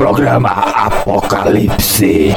[0.00, 2.32] Programa Apocalipse.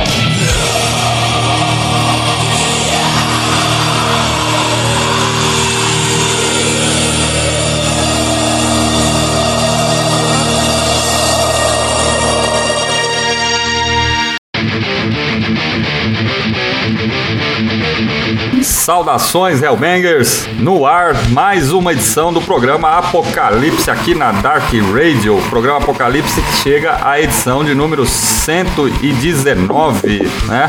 [18.84, 25.78] Saudações Hellbangers, no ar mais uma edição do programa Apocalipse aqui na Dark Radio, programa
[25.78, 30.67] Apocalipse que chega à edição de número 119, né?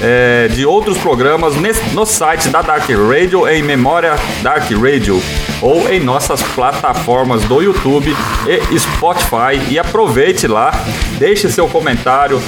[0.00, 5.20] é, de outros programas nesse, no site da Dark Radio em memória Dark Radio
[5.60, 8.14] ou em nossas plataformas do YouTube
[8.46, 9.60] e Spotify.
[9.70, 10.72] E aproveite lá,
[11.18, 12.42] deixe seu comentário,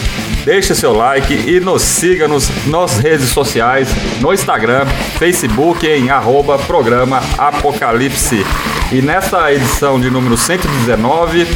[0.45, 3.89] deixe seu like e nos siga nos, nas redes sociais,
[4.21, 4.87] no Instagram,
[5.19, 8.45] Facebook em arroba programa Apocalipse.
[8.93, 11.47] E nessa edição de número 119,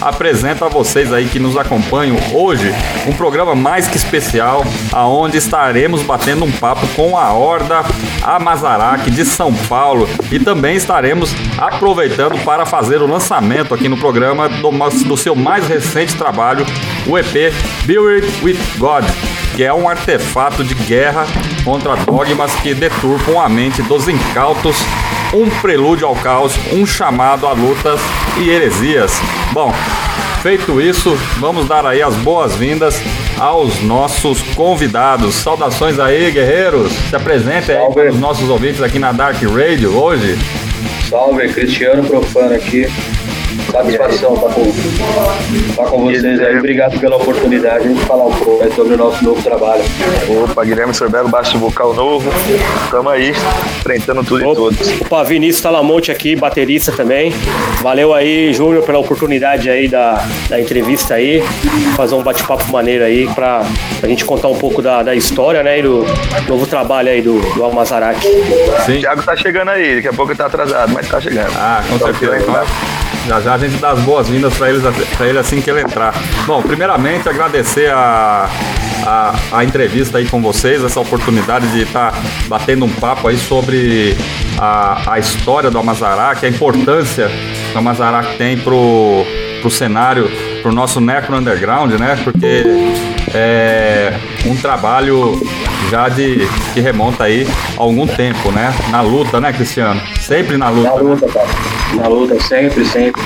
[0.00, 2.72] apresento a vocês aí que nos acompanham hoje
[3.06, 7.82] um programa mais que especial, aonde estaremos batendo um papo com a Horda
[8.22, 10.08] Amazarac de São Paulo.
[10.30, 14.70] E também estaremos aproveitando para fazer o lançamento aqui no programa do,
[15.06, 16.64] do seu mais recente trabalho,
[17.06, 17.52] o EP
[17.86, 19.04] Buried with God
[19.58, 21.26] que é um artefato de guerra
[21.64, 24.76] contra dogmas que deturpam a mente dos incautos,
[25.32, 28.00] um prelúdio ao caos, um chamado a lutas
[28.38, 29.12] e heresias.
[29.52, 29.72] Bom,
[30.42, 33.00] feito isso, vamos dar aí as boas-vindas
[33.38, 35.34] aos nossos convidados.
[35.34, 36.92] Saudações aí, guerreiros.
[37.10, 40.38] Se apresentem aí para os nossos ouvintes aqui na Dark Radio hoje.
[41.08, 42.86] Salve, Cristiano Profano aqui.
[43.72, 44.62] Satisfação estar com,
[45.70, 46.58] estar com vocês aí.
[46.58, 49.82] Obrigado pela oportunidade de falar um pouco sobre o nosso novo trabalho.
[50.44, 52.30] Opa, Guilherme Sorbelo, baixo vocal novo.
[52.90, 53.30] Tamo aí,
[53.80, 55.00] enfrentando tudo Opa, e todos.
[55.00, 57.32] Opa, Vinícius Talamonte aqui, baterista também.
[57.80, 61.42] Valeu aí, Júnior, pela oportunidade aí da, da entrevista aí.
[61.96, 63.62] Fazer um bate-papo maneiro aí pra,
[64.00, 65.78] pra gente contar um pouco da, da história, né?
[65.78, 66.04] E do
[66.48, 68.18] novo trabalho aí do, do Almazarac.
[68.26, 71.52] O Thiago tá chegando aí, daqui a pouco ele tá atrasado, mas tá chegando.
[71.56, 72.36] Ah, com Então, certeza.
[72.38, 72.64] então,
[73.28, 76.14] Já já a gente dá as boas-vindas para ele assim que ele entrar.
[76.46, 78.48] Bom, primeiramente agradecer a,
[79.04, 82.14] a, a entrevista aí com vocês, essa oportunidade de estar
[82.48, 84.16] batendo um papo aí sobre
[84.58, 89.26] a, a história do Amazarac, a importância que o Amazarac tem pro,
[89.60, 90.30] pro cenário,
[90.62, 92.18] pro nosso necro underground, né?
[92.24, 92.64] Porque
[93.34, 95.38] é um trabalho
[95.90, 98.72] já de que remonta aí a algum tempo, né?
[98.90, 100.00] Na luta, né, Cristiano?
[100.20, 100.90] Sempre na luta.
[100.90, 101.02] Na né?
[101.02, 101.48] luta, cara.
[101.94, 103.22] Na luta, sempre, sempre.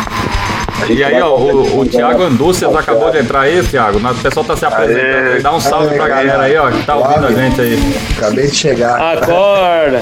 [0.83, 3.99] A E aí, ó, o, o Thiago Andúcias tá acabou de entrar aí, Thiago.
[3.99, 5.35] O pessoal tá se apresentando Aê.
[5.35, 5.43] aí.
[5.43, 7.95] Dá um salve pra Aê, galera aí, ó, que tá ouvindo a gente aí.
[8.17, 9.13] Acabei de chegar.
[9.13, 10.01] Acorda!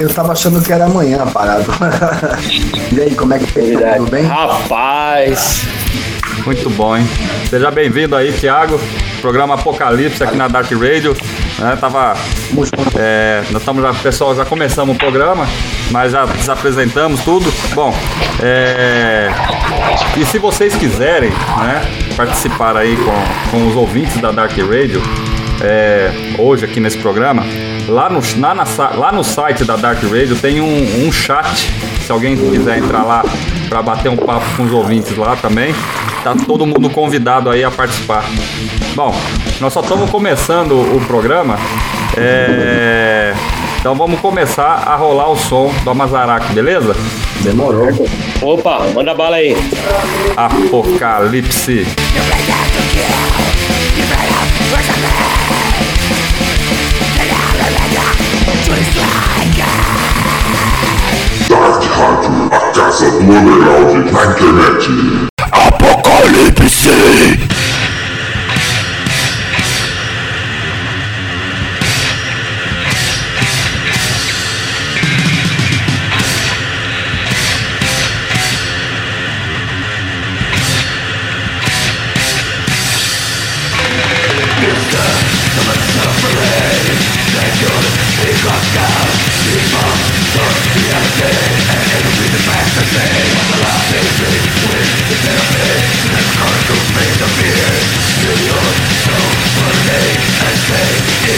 [0.00, 1.66] Eu tava achando que era amanhã parado.
[2.92, 3.60] e aí, como é que tá?
[3.60, 3.96] Verdade.
[3.98, 4.24] Tudo bem?
[4.24, 5.66] Rapaz!
[6.46, 7.06] Muito bom, hein?
[7.48, 8.80] Seja bem-vindo aí, Thiago.
[9.20, 11.14] Programa Apocalipse aqui na Dark Radio.
[11.58, 12.14] Né, tava.
[12.98, 15.46] É, nós estamos pessoal, já começamos o programa,
[15.90, 17.52] mas já desapresentamos tudo.
[17.74, 17.94] Bom,
[18.42, 19.28] é,
[20.16, 21.82] e se vocês quiserem, né,
[22.16, 25.00] participar aí com, com os ouvintes da Dark Radio,
[25.60, 27.44] é, hoje aqui nesse programa,
[27.88, 31.70] lá no, na sa- lá no site da Dark Radio tem um, um chat.
[32.04, 33.24] Se alguém quiser entrar lá
[33.68, 35.72] para bater um papo com os ouvintes lá também,
[36.22, 38.24] tá todo mundo convidado aí a participar.
[38.94, 39.14] Bom,
[39.60, 41.58] nós só estamos começando o programa.
[42.16, 43.34] é,
[43.80, 46.94] Então vamos começar a rolar o som do Amazarac, beleza?
[47.40, 47.88] Demorou.
[48.40, 49.56] Opa, manda bala aí.
[50.36, 51.86] Apocalipse.
[61.48, 65.31] Dark Rádio, a casa do underground na internet.
[66.24, 67.36] Allez pisser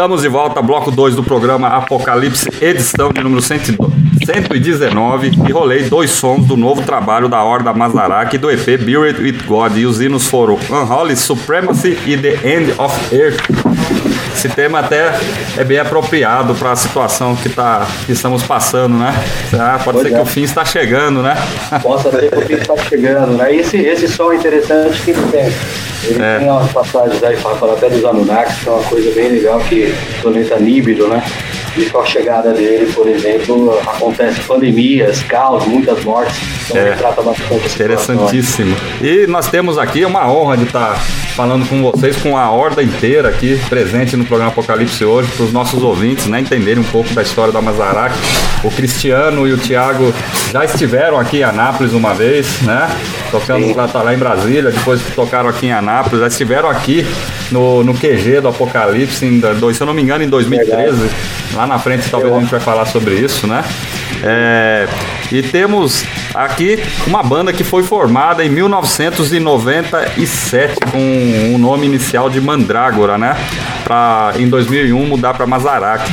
[0.00, 5.30] Estamos de volta, bloco 2 do programa Apocalipse, edição de número 119.
[5.46, 9.76] E rolei dois sons do novo trabalho da Horda Mazarak do EP Buried with God.
[9.76, 13.42] E os hinos foram Unholy Supremacy e The End of Earth.
[14.40, 15.12] Esse tema até
[15.58, 19.12] é bem apropriado para a situação que, tá, que estamos passando, né?
[19.52, 20.16] Ah, pode Pois ser é.
[20.16, 21.36] que o fim está chegando, né?
[21.82, 23.54] Possa ser que o fim está chegando, né?
[23.54, 25.52] Esse, esse som é interessante que ele tem.
[26.04, 26.38] Ele É.
[26.38, 29.94] tem umas passagens aí, fala, até dos Anunnakis, que é uma coisa bem legal, que
[30.18, 31.22] o planeta Níbido, né?
[31.76, 36.34] E com a chegada dele, por exemplo, acontece pandemias, caos, muitas mortes.
[36.70, 36.92] Então É.
[36.92, 37.74] trata bastante.
[37.74, 38.74] Interessantíssimo.
[39.02, 40.98] E nós temos aqui é uma honra de estar
[41.40, 45.52] falando com vocês, com a horda inteira aqui presente no programa Apocalipse hoje, para os
[45.54, 48.14] nossos ouvintes né, entenderem um pouco da história da Mazarak.
[48.62, 50.12] O Cristiano e o Thiago
[50.52, 52.94] já estiveram aqui em Anápolis uma vez, né?
[53.30, 57.06] Tocando lá, tá lá em Brasília, depois tocaram aqui em Anápolis, já estiveram aqui
[57.50, 61.10] no, no QG do Apocalipse, em, se eu não me engano, em 2013.
[61.54, 63.64] Lá na frente talvez a gente vai falar sobre isso, né?
[64.22, 64.86] É,
[65.32, 72.40] e temos aqui uma banda que foi formada em 1997 com o nome inicial de
[72.40, 73.36] Mandrágora, né?
[73.84, 76.10] Pra em 2001 mudar para Mazarak.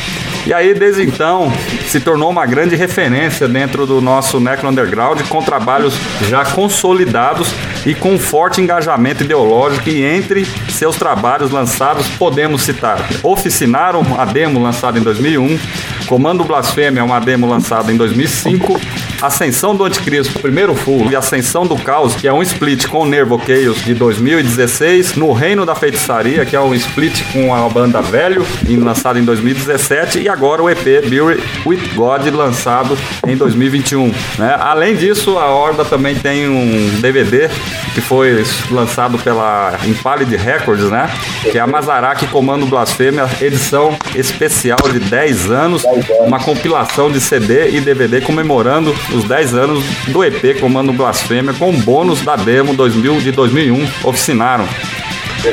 [0.47, 1.51] E aí, desde então,
[1.87, 5.93] se tornou uma grande referência dentro do nosso Necro Underground, com trabalhos
[6.29, 7.49] já consolidados
[7.85, 9.89] e com forte engajamento ideológico.
[9.89, 15.59] E entre seus trabalhos lançados, podemos citar Oficinaram, a demo lançada em 2001,
[16.05, 18.79] Comando Blasfêmia, uma demo lançada em 2005,
[19.21, 23.05] Ascensão do Anticristo, primeiro full, e Ascensão do Caos, que é um split com o
[23.05, 28.01] Nervo Chaos de 2016, No Reino da Feitiçaria, que é um split com a banda
[28.01, 28.45] Velho,
[28.77, 34.11] lançado em 2017, e agora o EP Beauty with God, lançado em 2021.
[34.37, 34.55] né?
[34.59, 37.49] Além disso, a Horda também tem um DVD
[37.93, 41.09] que foi lançado pela Impaled Records, né?
[41.51, 45.83] Que é a Mazarak Comando Blasfêmia, edição especial de 10 anos,
[46.19, 51.71] uma compilação de CD e DVD comemorando os 10 anos do EP Comando Blasfêmia, com
[51.71, 54.67] bônus da demo 2000 de 2001, Oficinaram.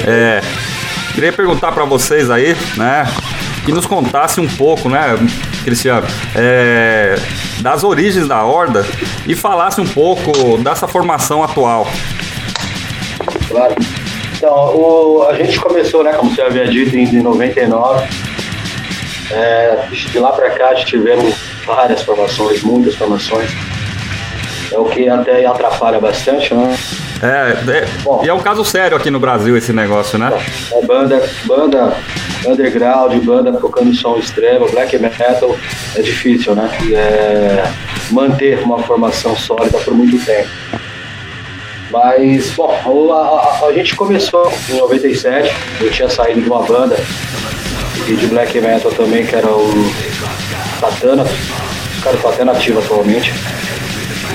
[0.06, 0.40] É,
[1.14, 3.06] queria perguntar para vocês aí, né?
[3.64, 5.16] Que nos contasse um pouco, né,
[5.64, 7.14] Cristiano, é,
[7.60, 8.84] das origens da Horda
[9.26, 11.86] e falasse um pouco dessa formação atual.
[13.48, 13.74] Claro.
[14.36, 18.06] Então, o- a gente começou, né, como você havia dito, em 99.
[19.30, 21.34] É, de lá pra cá tivemos
[21.66, 23.50] várias formações, muitas formações.
[24.72, 26.76] É o que até atrapalha bastante, né?
[27.22, 28.22] É, é- Bom.
[28.24, 30.32] e é um caso sério aqui no Brasil esse negócio, né?
[30.72, 31.96] É banda, banda
[32.46, 35.56] underground, banda tocando som extremo, black metal,
[35.96, 36.68] é difícil, né?
[36.92, 37.64] É,
[38.10, 40.48] manter uma formação sólida por muito tempo.
[41.90, 43.16] Mas, bom, a,
[43.64, 46.96] a- a gente começou em 97, eu tinha saído de uma banda
[48.08, 49.92] e de black metal também, que era o
[50.80, 53.32] Satana, estão até nativos atualmente,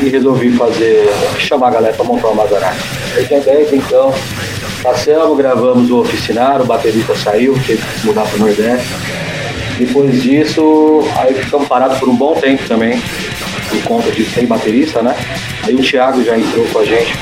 [0.01, 2.77] e resolvi fazer, chamar a galera para montar uma Mazarak.
[3.15, 4.13] Eu tinha 10, então,
[4.81, 8.88] passamos, gravamos o Oficinar, o baterista saiu, teve que mudar para o Nordeste.
[9.77, 13.01] Depois disso, aí ficamos parados por um bom tempo também,
[13.69, 15.15] por conta de sem baterista, né?
[15.63, 17.13] Aí o Thiago já entrou com a gente,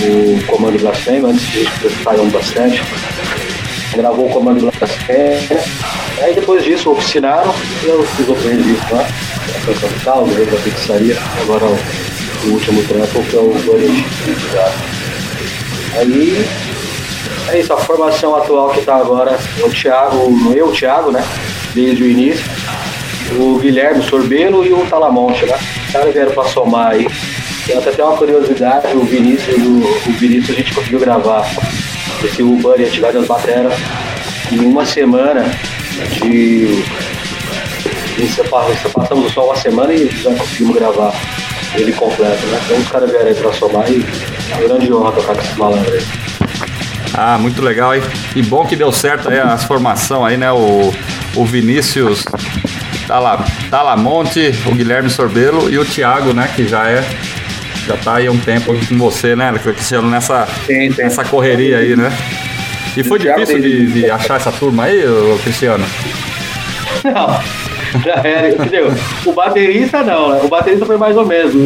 [0.00, 1.70] o Comando Blasfêmia, antes disso
[2.04, 2.82] saíram bastante.
[3.96, 5.64] Gravou o Comando Blasfêmia.
[6.22, 9.02] Aí depois disso oficinaram eu fiz o registro lá.
[9.02, 14.04] A canção do tal, o da Feitiçaria, agora o, último trampo que é o Burning.
[15.94, 16.46] Aí
[17.48, 21.24] é isso, a formação atual que tá agora é o Thiago, eu, o Thiago, né?
[21.74, 22.44] Desde o início.
[23.38, 25.56] O Guilherme Sorbelo e o Talamonte, né?
[25.86, 27.06] Os caras vieram pra somar aí.
[27.66, 31.44] Tem até uma curiosidade, o Vinícius, o, o Vinícius a gente conseguiu gravar
[32.26, 33.74] esse Urbano e Atividade das Bateras
[34.52, 35.44] em uma semana
[36.22, 36.82] de.
[38.16, 41.12] de separa- Passamos só uma semana e já conseguimos gravar
[41.74, 42.60] ele completo, né?
[42.64, 44.04] Então os caras vieram aí pra somar e
[44.52, 46.04] é grande honra tocar com esses malandros aí.
[47.14, 48.02] Ah, muito legal, hein?
[48.34, 50.50] E bom que deu certo aí as formação aí, né?
[50.52, 50.92] O,
[51.34, 52.24] o Vinícius
[53.06, 56.50] Tala, Talamonte, o Guilherme Sorbelo e o Thiago, né?
[56.54, 57.04] Que já é.
[57.86, 61.02] Já tá aí há um tempo aqui com você, né, Cristiano, nessa, Sim, sim.
[61.02, 62.10] nessa correria aí, né?
[62.96, 65.04] E foi O difícil de, de achar essa turma aí,
[65.44, 65.84] Cristiano?
[67.04, 67.40] Não,
[68.02, 68.92] já era, entendeu?
[69.24, 70.40] O baterista não, né?
[70.42, 71.54] O baterista foi mais ou menos.
[71.54, 71.58] O,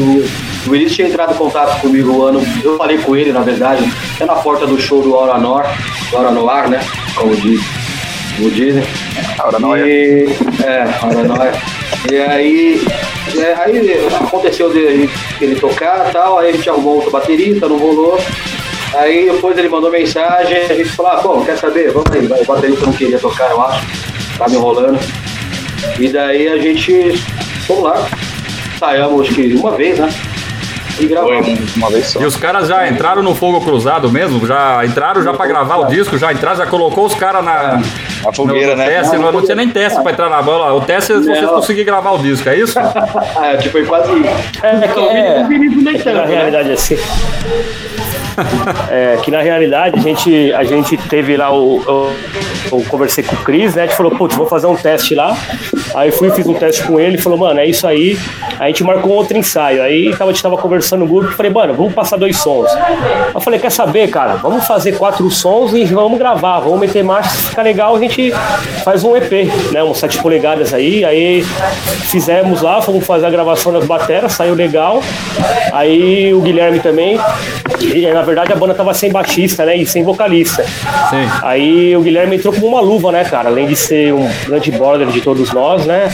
[0.67, 2.43] o Vinícius tinha entrado em contato comigo o ano.
[2.63, 3.85] Eu falei com ele, na verdade,
[4.17, 5.65] até na porta do show do Aura Nor,
[6.11, 6.81] do Aura Noir, né?
[7.15, 7.61] Como diz,
[8.37, 8.83] como dizem.
[9.41, 9.87] Aura Noir.
[9.87, 10.29] E,
[10.63, 11.53] é, Aura Noir.
[12.11, 12.83] E aí,
[13.37, 15.09] é, aí aconteceu de
[15.41, 18.19] ele tocar e tal, aí a gente arrumou outro baterista, não rolou.
[18.95, 21.93] Aí depois ele mandou mensagem, a gente falou, ah, pô, quer saber?
[21.93, 22.41] Vamos aí, vai.
[22.41, 23.87] o baterista não queria tocar, eu acho.
[24.37, 24.99] Tá me enrolando.
[25.99, 27.23] E daí a gente,
[27.69, 28.07] vamos lá,
[28.75, 30.09] ensaiamos acho que uma vez, né?
[30.99, 31.77] E Foi gravamos.
[31.77, 32.21] uma vez só.
[32.21, 34.47] E os caras já entraram no fogo cruzado mesmo?
[34.47, 36.19] Já entraram já pra gravar o disco?
[36.19, 37.81] Já entraram, já colocou os caras na.
[38.27, 38.87] A fogueira, no né?
[38.87, 40.73] Teste, não, não tinha nem teste pra entrar na bola.
[40.75, 41.55] O teste é Não.
[41.55, 42.79] conseguirem gravar o disco, é isso?
[42.79, 44.29] Ah, tipo, foi quase isso.
[44.63, 46.27] É, que, é, que na né?
[46.27, 46.97] realidade assim.
[48.91, 51.79] É, que na realidade a gente, a gente teve lá o.
[51.81, 52.17] o
[52.73, 53.83] eu conversei com o Cris, né?
[53.83, 55.37] A gente falou, putz, vou fazer um teste lá.
[55.95, 58.17] Aí fui, fiz um teste com ele, falou, mano, é isso aí.
[58.59, 59.83] A gente marcou um outro ensaio.
[59.83, 62.71] Aí tava, a gente tava conversando no grupo, falei, mano, vamos passar dois sons.
[63.35, 64.35] Eu falei, quer saber, cara?
[64.37, 68.10] Vamos fazer quatro sons e vamos gravar, vamos meter marcha, se ficar legal, a gente
[68.85, 69.33] faz um EP,
[69.73, 69.83] né?
[69.83, 71.05] Uns 7 polegadas aí.
[71.05, 71.43] Aí
[72.11, 75.03] fizemos lá, fomos fazer a gravação das bateras, saiu legal.
[75.73, 77.19] Aí o Guilherme também.
[77.81, 79.77] E, na verdade a banda tava sem baixista, né?
[79.77, 80.63] E sem vocalista.
[80.63, 81.29] Sim.
[81.43, 83.49] Aí o Guilherme entrou como uma luva, né, cara?
[83.49, 86.11] Além de ser um grande border de todos nós, né?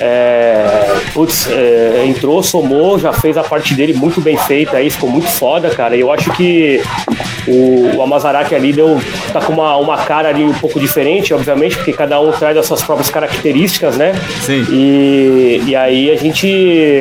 [0.00, 5.10] É, putz, é, entrou, somou, já fez a parte dele muito bem feita aí, ficou
[5.10, 5.94] muito foda, cara.
[5.96, 6.82] E eu acho que
[7.46, 9.00] o, o Amazaraki ali deu,
[9.32, 12.66] tá com uma, uma cara ali um pouco diferente, obviamente, porque cada um traz as
[12.66, 14.14] suas próprias características, né?
[14.42, 14.66] Sim.
[14.70, 17.00] E, e aí a gente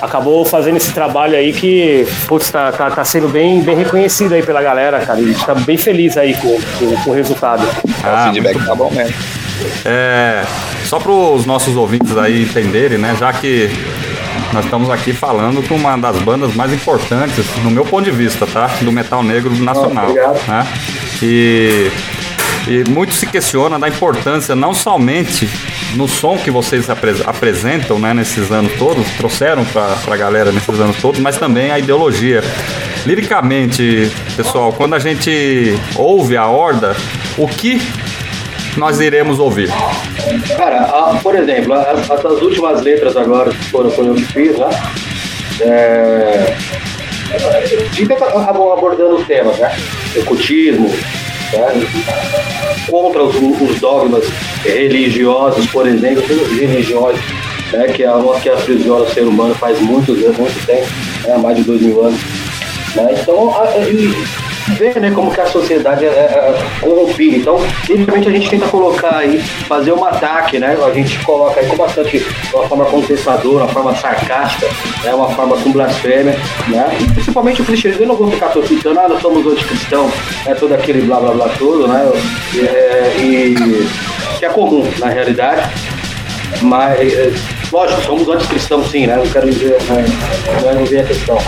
[0.00, 4.42] acabou fazendo esse trabalho aí que, putz, tá, tá, tá sendo bem, bem reconhecido aí
[4.42, 5.20] pela galera, cara.
[5.20, 7.66] E a gente tá bem feliz aí com, com, com o resultado.
[8.02, 9.14] Ah, o feedback tá bom mesmo.
[9.84, 10.44] É,
[10.84, 13.16] só para os nossos ouvintes aí entenderem, né?
[13.18, 13.70] Já que
[14.52, 18.46] nós estamos aqui falando com uma das bandas mais importantes, no meu ponto de vista,
[18.46, 18.66] tá?
[18.80, 20.46] Do metal negro nacional, obrigado.
[20.48, 20.66] né?
[21.22, 21.90] E,
[22.66, 25.48] e muito se questiona da importância não somente
[25.94, 28.12] no som que vocês apres- apresentam, né?
[28.14, 32.42] Nesses anos todos, trouxeram para a galera nesses anos todos, mas também a ideologia.
[33.06, 36.94] Liricamente, pessoal, quando a gente ouve a Horda,
[37.36, 37.80] o que
[38.78, 39.68] nós iremos ouvir?
[40.56, 44.24] Cara, a- por exemplo, a- as, as últimas letras agora que foram, foram eu que
[44.24, 44.68] fiz, né?
[45.60, 46.56] É,
[47.32, 49.76] a gente acabou abordando temas, né?
[50.16, 51.72] Ocultismo, né?
[52.88, 54.24] contra os, os dogmas
[54.64, 56.22] religiosos, por exemplo,
[56.56, 57.18] religiões,
[57.72, 57.88] né?
[57.88, 60.86] que, é a, que aprisiona o ser humano faz muitos muito tempo,
[61.24, 61.36] né?
[61.38, 62.20] mais de dois mil anos.
[62.94, 63.14] Né?
[63.20, 63.64] Então, a,
[64.74, 67.36] ver né, como que a sociedade é, é corrompida.
[67.36, 70.76] Então, simplesmente a gente tenta colocar aí, fazer um ataque, né?
[70.84, 74.66] A gente coloca aí com bastante, uma forma contestadora, uma forma sarcástica,
[75.04, 75.14] né?
[75.14, 76.98] uma forma com blasfêmia, né?
[77.00, 80.12] E principalmente o cristianismo, eu não vou ficar citando, ah, nós somos anticristãos,
[80.46, 82.10] é todo aquele blá blá blá todo, né?
[82.56, 83.54] É, e
[84.38, 85.62] que é comum na realidade.
[86.62, 87.32] Mas, é,
[87.70, 89.16] lógico, somos anticristãos sim, né?
[89.16, 90.04] Não quero dizer, né?
[90.68, 91.38] é não ver a questão.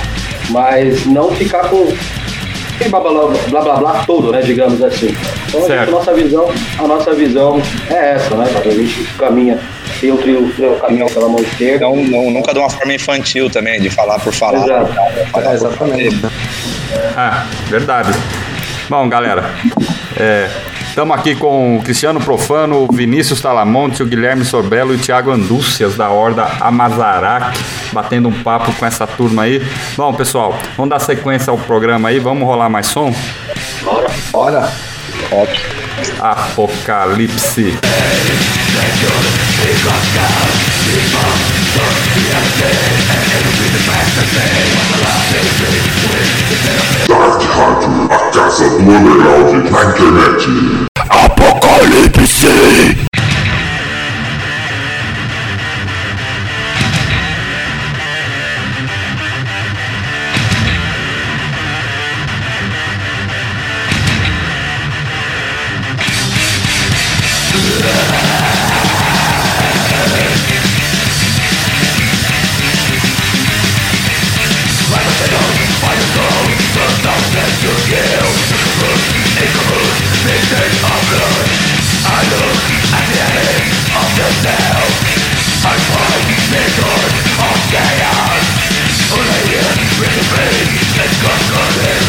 [0.51, 1.87] Mas não ficar com
[2.81, 3.11] aquele blá blá,
[3.49, 4.41] blá blá blá todo, né?
[4.41, 5.15] Digamos assim.
[5.49, 5.81] Então a, Certo.
[5.81, 8.45] gente, a nossa visão, a nossa visão é essa, né?
[8.65, 9.59] A gente caminha,
[10.01, 11.85] tem o trio, o caminhão pela mão esquerda.
[11.87, 14.65] Não, não, nunca de uma forma infantil também, de falar por falar.
[14.65, 14.93] Exato.
[14.95, 16.17] Falar É, por exatamente.
[16.17, 16.35] fazer.
[17.17, 18.11] Ah, verdade.
[18.89, 19.45] Bom, galera,
[21.01, 25.31] estamos aqui com o Cristiano Profano, o Vinícius Talamonte, o Guilherme Sorbello e o Thiago
[25.31, 27.59] Andúcias, da Horda Amazarac,
[27.91, 29.67] batendo um papo com essa turma aí.
[29.97, 33.15] Bom, pessoal, vamos dar sequência ao programa aí, vamos rolar mais som?
[34.31, 34.71] Bora.
[36.21, 37.79] Apocalipse.
[48.11, 50.90] A casa do underground na internet.
[51.51, 52.47] Apocalypse
[75.81, 78.05] Fire goes, the darkness to you
[78.81, 79.01] Look,
[79.41, 79.80] it
[80.31, 81.49] existence of blood
[82.07, 82.63] I look
[82.95, 83.67] at the end
[83.99, 84.87] of the cell
[85.67, 87.13] I find the god
[87.51, 88.47] of chaos
[89.11, 92.00] Only here with the pain that's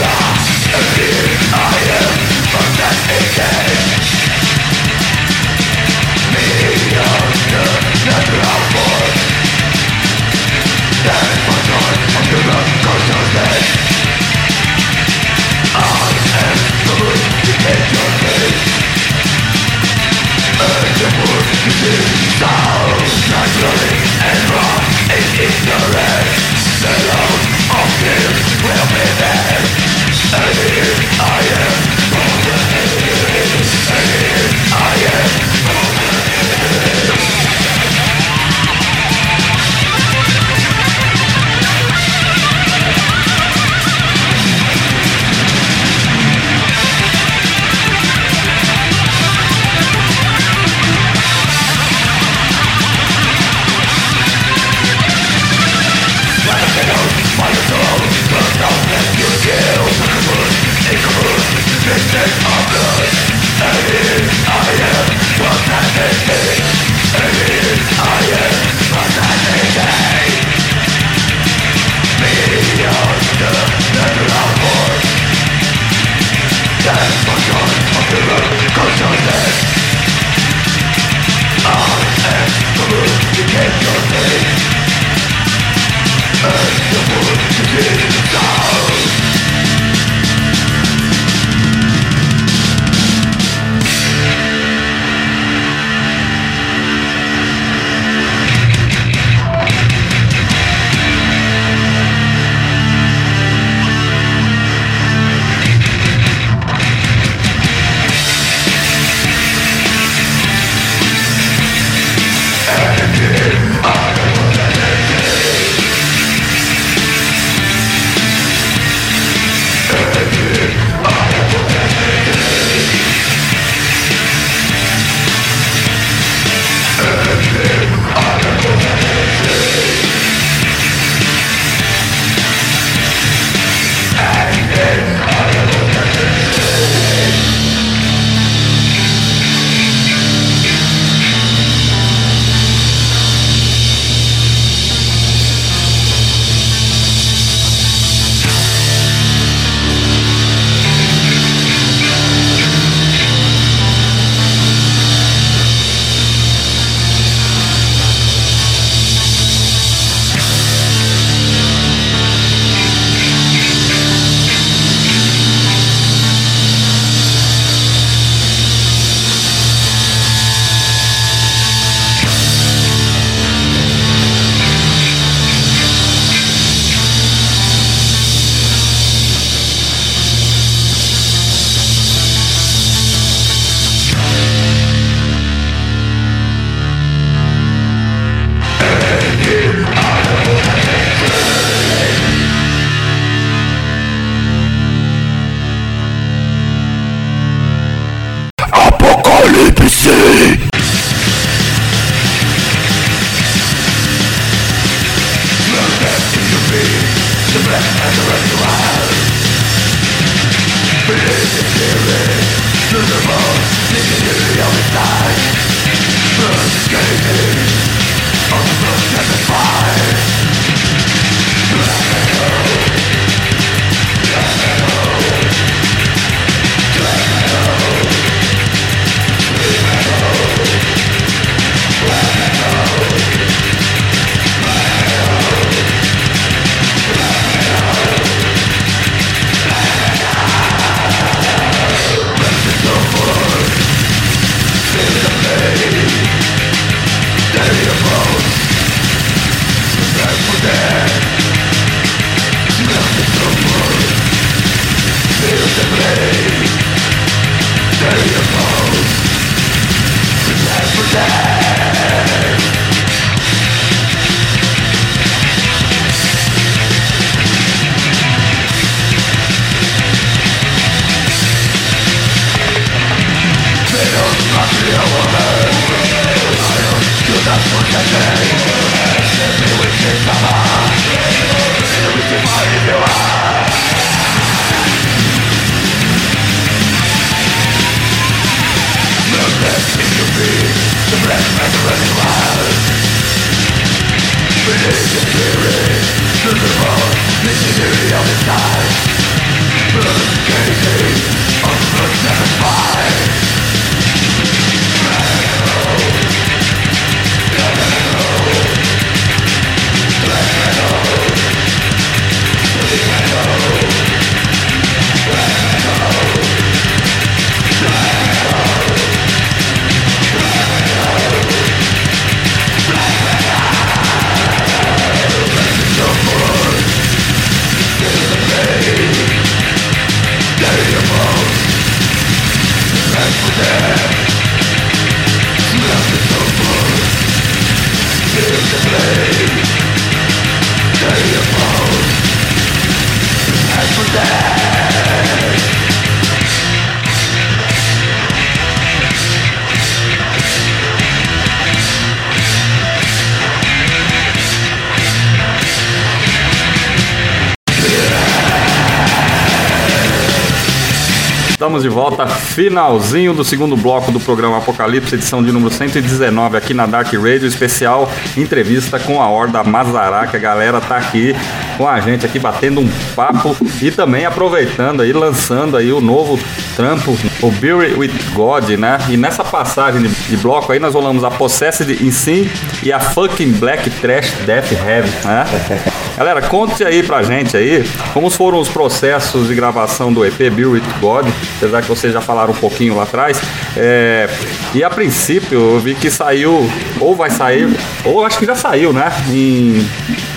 [362.54, 367.48] finalzinho do segundo bloco do programa Apocalipse, edição de número 119 aqui na Dark Radio,
[367.48, 371.34] especial entrevista com a Horda Mazará, que a galera tá aqui
[371.78, 376.38] com a gente aqui batendo um papo e também aproveitando aí, lançando aí o novo
[376.76, 378.98] trampo, o Beauty with God, né?
[379.10, 382.50] E nessa passagem de, bloco aí nós rolamos a Possessed in Sin
[382.84, 385.91] e a Fucking Black Trash Death Heavy, né?
[386.22, 390.66] Galera, conte aí pra gente aí como foram os processos de gravação do EP Beauty
[390.66, 393.42] with God, apesar que vocês já falaram um pouquinho lá atrás.
[393.76, 394.30] É,
[394.76, 397.68] e a princípio eu vi que saiu, ou vai sair,
[398.06, 399.12] ou acho que já saiu, né?
[399.32, 399.80] Em,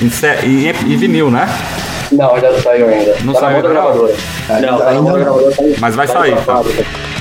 [0.01, 0.11] em,
[0.47, 1.47] em, em vinil, né?
[2.11, 3.17] Não, ainda não saiu ainda.
[3.23, 4.15] Não tá saiu na gravadora.
[4.49, 5.55] Não, tá na mão da gravadora.
[5.55, 6.63] tá- Mas vai tá sair, na tá?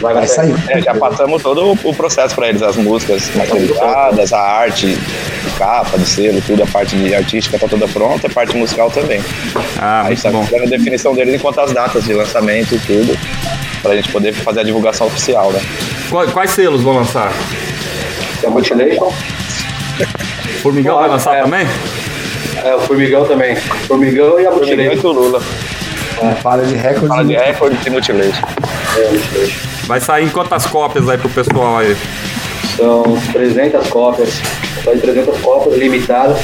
[0.04, 0.54] Vai, vai sair.
[0.70, 4.98] É, já passamos todo o- processo para eles, as músicas masterizadas, a arte,
[5.58, 9.24] capa, de selo, tudo, a parte de artística tá toda pronta, a parte musical também.
[9.80, 10.46] Ah, Aí muito está bom.
[10.52, 13.18] dando a definição deles enquanto as datas de lançamento e tudo,
[13.82, 15.62] pra gente poder fazer a divulgação oficial, né?
[16.10, 17.32] Quais, quais selos vão lançar?
[18.44, 19.10] É Mutilation.
[20.62, 21.42] Formigão vai lançar É.
[21.44, 21.66] também?
[22.64, 23.56] É, o Formigão também.
[23.88, 24.96] Formigão e a Formigão e.
[25.02, 25.42] Lula.
[26.42, 27.08] Para de recorde.
[27.08, 28.46] Fala de recorde de mutilation.
[28.98, 29.73] É, Mutilation.
[29.86, 31.96] Vai sair em quantas cópias aí pro pessoal aí?
[32.78, 34.42] São 300 cópias.
[34.84, 36.40] São 300 cópias limitadas.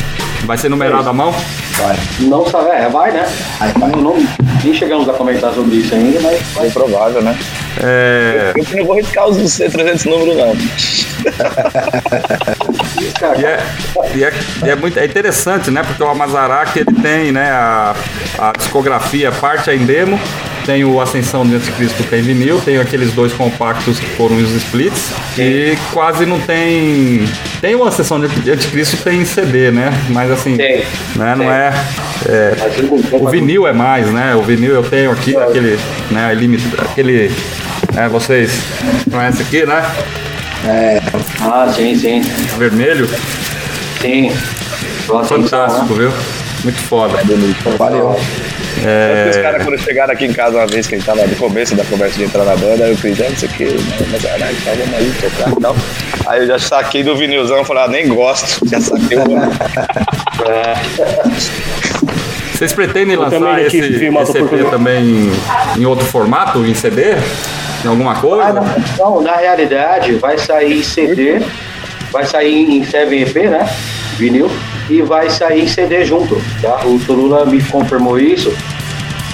[0.46, 1.32] Vai ser numerado à mão?
[1.78, 1.96] Vai.
[2.22, 3.26] Não sabe, é, vai, né?
[3.60, 3.90] Vai, vai.
[3.92, 4.28] Não, não-
[4.64, 6.64] nem chegamos a comentar sobre isso ainda, mas vai.
[6.64, 7.38] Bem provável, né?
[7.82, 8.54] É.
[8.56, 10.50] Eu não vou riscar os 300 números, não.
[13.40, 13.60] E é,
[14.16, 14.34] e é,
[14.66, 15.84] e é muito é interessante, né?
[15.84, 17.96] Porque o Amazarac ele tem, né, a,
[18.38, 20.20] a discografia parte é em demo,
[20.66, 24.38] tem o Ascensão do Anticristo que é em vinil, tem aqueles dois compactos que foram
[24.38, 27.28] os splits e quase não tem
[27.60, 29.92] tem o Ascensão de Anticristo tem em CD, né?
[30.10, 30.86] Mas assim, Tem.
[31.16, 31.50] né, não Tem.
[31.50, 31.74] é,
[32.28, 34.36] é tem o vinil é mais, né?
[34.36, 35.80] O vinil eu tenho aqui, aquele,
[36.12, 37.32] né, limit, aquele,
[37.94, 38.52] né, vocês
[39.10, 39.84] conhecem aqui, né?
[41.42, 42.22] Ah, sim, sim.
[42.58, 43.08] Vermelho,
[44.02, 44.32] Sim.
[45.08, 46.12] Nossa, fantástico, viu?
[46.64, 47.18] Muito foda.
[47.78, 48.16] Valeu.
[48.82, 51.26] Tanto que os caras, quando chegaram aqui em casa uma vez, que a gente tava
[51.26, 53.52] no começo da conversa de entrar na banda, aí eu fiz, ah, não sei o
[53.52, 53.66] que,
[54.12, 55.76] mas caralho, tá vamos aí tocar e tal.
[56.28, 59.24] Aí eu já saquei do vinilzão, falei, ah, nem gosto, já saquei o.
[62.54, 65.32] Vocês pretendem lançar esse, esse EP também em,
[65.82, 67.16] em outro formato, em CD?
[67.84, 68.44] Em alguma coisa?
[68.50, 68.54] Ah,
[68.98, 71.40] não, não, na realidade vai sair em CD,
[72.12, 73.68] vai sair em 7EP, né?
[74.18, 74.52] Vinil,
[74.90, 76.82] e vai sair em CD junto, tá?
[76.86, 78.54] O Turula me confirmou isso,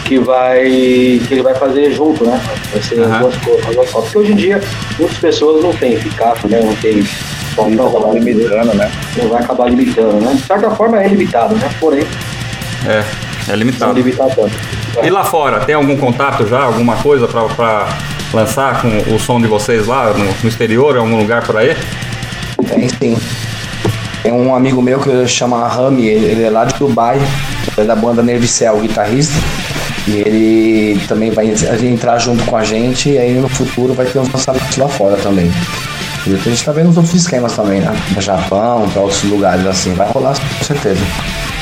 [0.04, 0.60] que vai.
[0.64, 2.40] que ele vai fazer junto, né?
[2.72, 3.20] Vai ser Aham.
[3.22, 3.92] duas coisas.
[3.92, 4.62] Porque hoje em dia
[5.00, 6.62] muitas pessoas não têm eficácia, né?
[6.62, 7.04] Não tem.
[7.58, 8.92] Não, não, limitando, né?
[9.16, 10.34] não vai acabar limitando, né?
[10.34, 11.70] De certa forma é limitado, né?
[11.80, 12.06] Porém,
[12.86, 13.04] É, é
[13.52, 13.94] não limitado.
[13.94, 14.52] limitar tanto.
[15.02, 17.88] E lá fora, tem algum contato já, alguma coisa pra
[18.36, 21.76] lançar com o som de vocês lá no, no exterior, em algum lugar por aí?
[22.68, 23.18] Tem sim.
[24.22, 27.20] Tem um amigo meu que chama Rami, ele ele é lá de Dubai,
[27.78, 29.36] é da banda Nervicel, guitarrista.
[30.08, 31.52] E ele também vai
[31.84, 35.16] entrar junto com a gente e aí no futuro vai ter uns lançamentos lá fora
[35.18, 35.52] também.
[36.28, 37.96] E a gente tá vendo os outros esquemas também, né?
[38.14, 39.94] No Japão, pra outros lugares assim.
[39.94, 41.02] Vai rolar com certeza.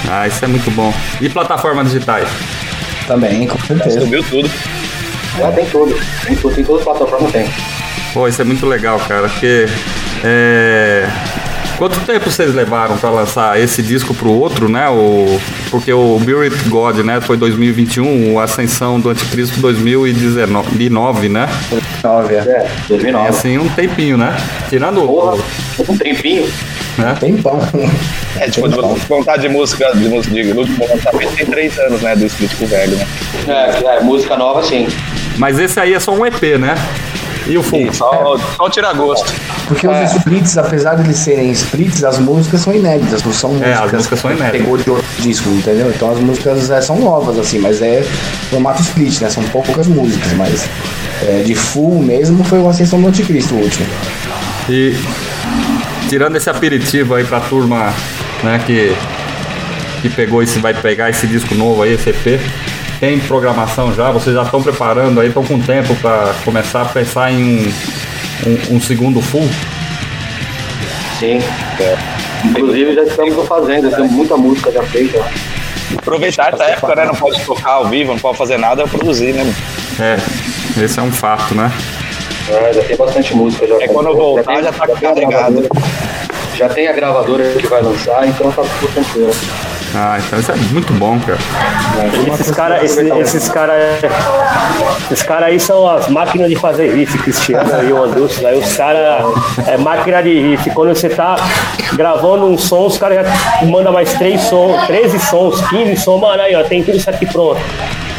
[0.09, 0.93] Ah, isso é muito bom.
[1.21, 2.27] E plataformas digitais?
[3.07, 4.01] Também, com certeza.
[4.01, 4.49] Subiu tudo.
[5.37, 5.95] Já tem tudo.
[6.25, 7.49] Tem tudo, tem todas as plataformas tem.
[8.13, 9.65] Pô, isso é muito legal, cara, porque.
[10.23, 11.07] É...
[11.77, 14.87] Quanto tempo vocês levaram pra lançar esse disco pro outro, né?
[14.89, 15.39] O...
[15.71, 21.49] Porque o Buried God, né, foi 2021, o Ascensão do Anticristo 2019, né?
[22.03, 22.37] Nove, é.
[22.37, 23.27] É, É 2009.
[23.27, 24.37] assim um tempinho, né?
[24.69, 25.07] Tirando o.
[25.07, 25.43] Porra,
[25.89, 26.47] um tempinho.
[26.97, 27.17] Né?
[27.19, 27.59] Tem pão.
[28.39, 32.15] É, tipo, de contar de música, de música, de último lançamento tem três anos, né?
[32.15, 33.07] Do Split com o velho, né?
[33.47, 34.87] É, é, música nova sim.
[35.37, 36.75] Mas esse aí é só um EP, né?
[37.45, 37.87] E o full?
[37.87, 39.33] E só, só tirar gosto.
[39.67, 43.71] Porque os splits, apesar de eles serem splits, as músicas são inéditas, não são músicas.
[43.71, 44.61] É, as músicas são inéditas.
[44.61, 45.91] Pegou de outro disco, entendeu?
[45.93, 48.03] Então as músicas é, são novas, assim, mas é
[48.49, 49.29] formato split, né?
[49.29, 50.69] São poucas músicas, mas
[51.27, 53.87] é, de full mesmo foi o Ascensão do Anticristo o último.
[54.69, 54.95] E
[56.09, 57.93] tirando esse aperitivo aí pra turma,
[58.43, 58.95] né, que,
[60.01, 62.39] que pegou esse, vai pegar esse disco novo aí, esse EP,
[63.03, 64.11] tem programação já?
[64.11, 67.67] Vocês já estão preparando aí, estão com tempo pra começar a pensar em
[68.47, 69.45] um, um, um segundo full?
[71.19, 71.39] Sim.
[72.45, 75.19] Inclusive já estamos fazendo, temos muita música já feita.
[75.97, 77.03] Aproveitar essa época, né?
[77.03, 79.53] Não pode tocar ao vivo, não pode fazer nada, é produzir, né?
[79.99, 81.69] É, esse é um fato, né?
[82.49, 83.67] É, já tem bastante música.
[83.67, 85.27] Já É quando eu voltar, já tá tem a carregado.
[85.61, 85.69] gravadora-
[86.55, 89.31] Já tem a gravadora que vai lançar, então tá tudo tranquilo.
[89.95, 91.37] Ah, então isso é muito bom, cara.
[92.33, 93.73] Esses caras esses, esses cara,
[95.11, 98.43] esses cara aí são as máquinas de fazer riff, Cristiano e o Andrus.
[98.43, 99.23] Aí os caras
[99.67, 100.69] é máquina de riff.
[100.71, 101.35] Quando você tá
[101.93, 106.41] gravando um som, os caras já mandam mais três sons, 13 sons, 15 sons, mano,
[106.41, 107.61] aí ó, tem tudo isso aqui pronto.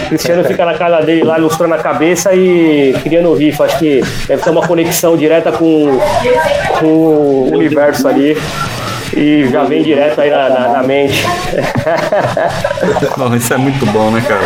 [0.05, 3.61] O Cristiano fica na casa dele lá, ilustrando a cabeça e criando riff.
[3.63, 5.99] Acho que deve ter uma conexão direta com,
[6.79, 8.37] com o universo ali.
[9.16, 11.24] E já vem direto aí na, na- na mente.
[13.16, 14.40] Bom, isso é muito bom, né, cara?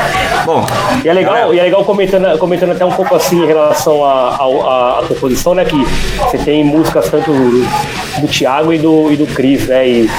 [0.44, 0.66] Bom,
[1.04, 5.02] E é legal, e é legal comentando, comentando até um pouco assim em relação à
[5.07, 5.64] composição, né?
[5.64, 5.76] Que
[6.18, 9.87] você tem músicas tanto do Thiago e do, e do Cris, né?
[9.88, 10.11] E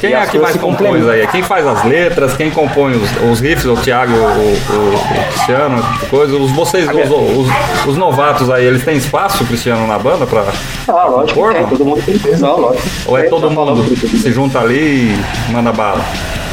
[0.00, 1.26] Quem E é que mais compõe aí?
[1.28, 2.36] Quem faz as letras?
[2.36, 3.66] Quem compõe os, os riffs?
[3.66, 6.36] O Thiago, o, o- o Cristiano, coisa.
[6.36, 10.26] Os, vocês, os, os- os novatos aí, eles têm espaço, Cristiano, na banda?
[10.26, 10.44] Pra,
[10.88, 11.54] Ah, lógico, Porra.
[11.54, 12.18] tem, todo mundo tem.
[12.38, 12.88] Não, lógico.
[13.06, 13.97] ou é todo falando mundo.
[14.06, 15.12] Se junta ali
[15.48, 16.04] e manda bala?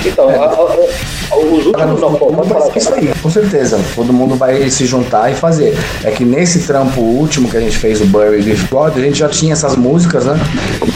[0.06, 0.50] Então, a- a-
[1.34, 2.00] a- os últimos.
[2.00, 2.78] Não, pode falar.
[2.78, 3.80] Isso aí, com certeza.
[3.96, 5.76] Todo mundo vai se juntar e fazer.
[6.04, 9.18] É que nesse trampo último que a gente fez, o Bury with God, a gente
[9.18, 10.40] já tinha essas músicas, né?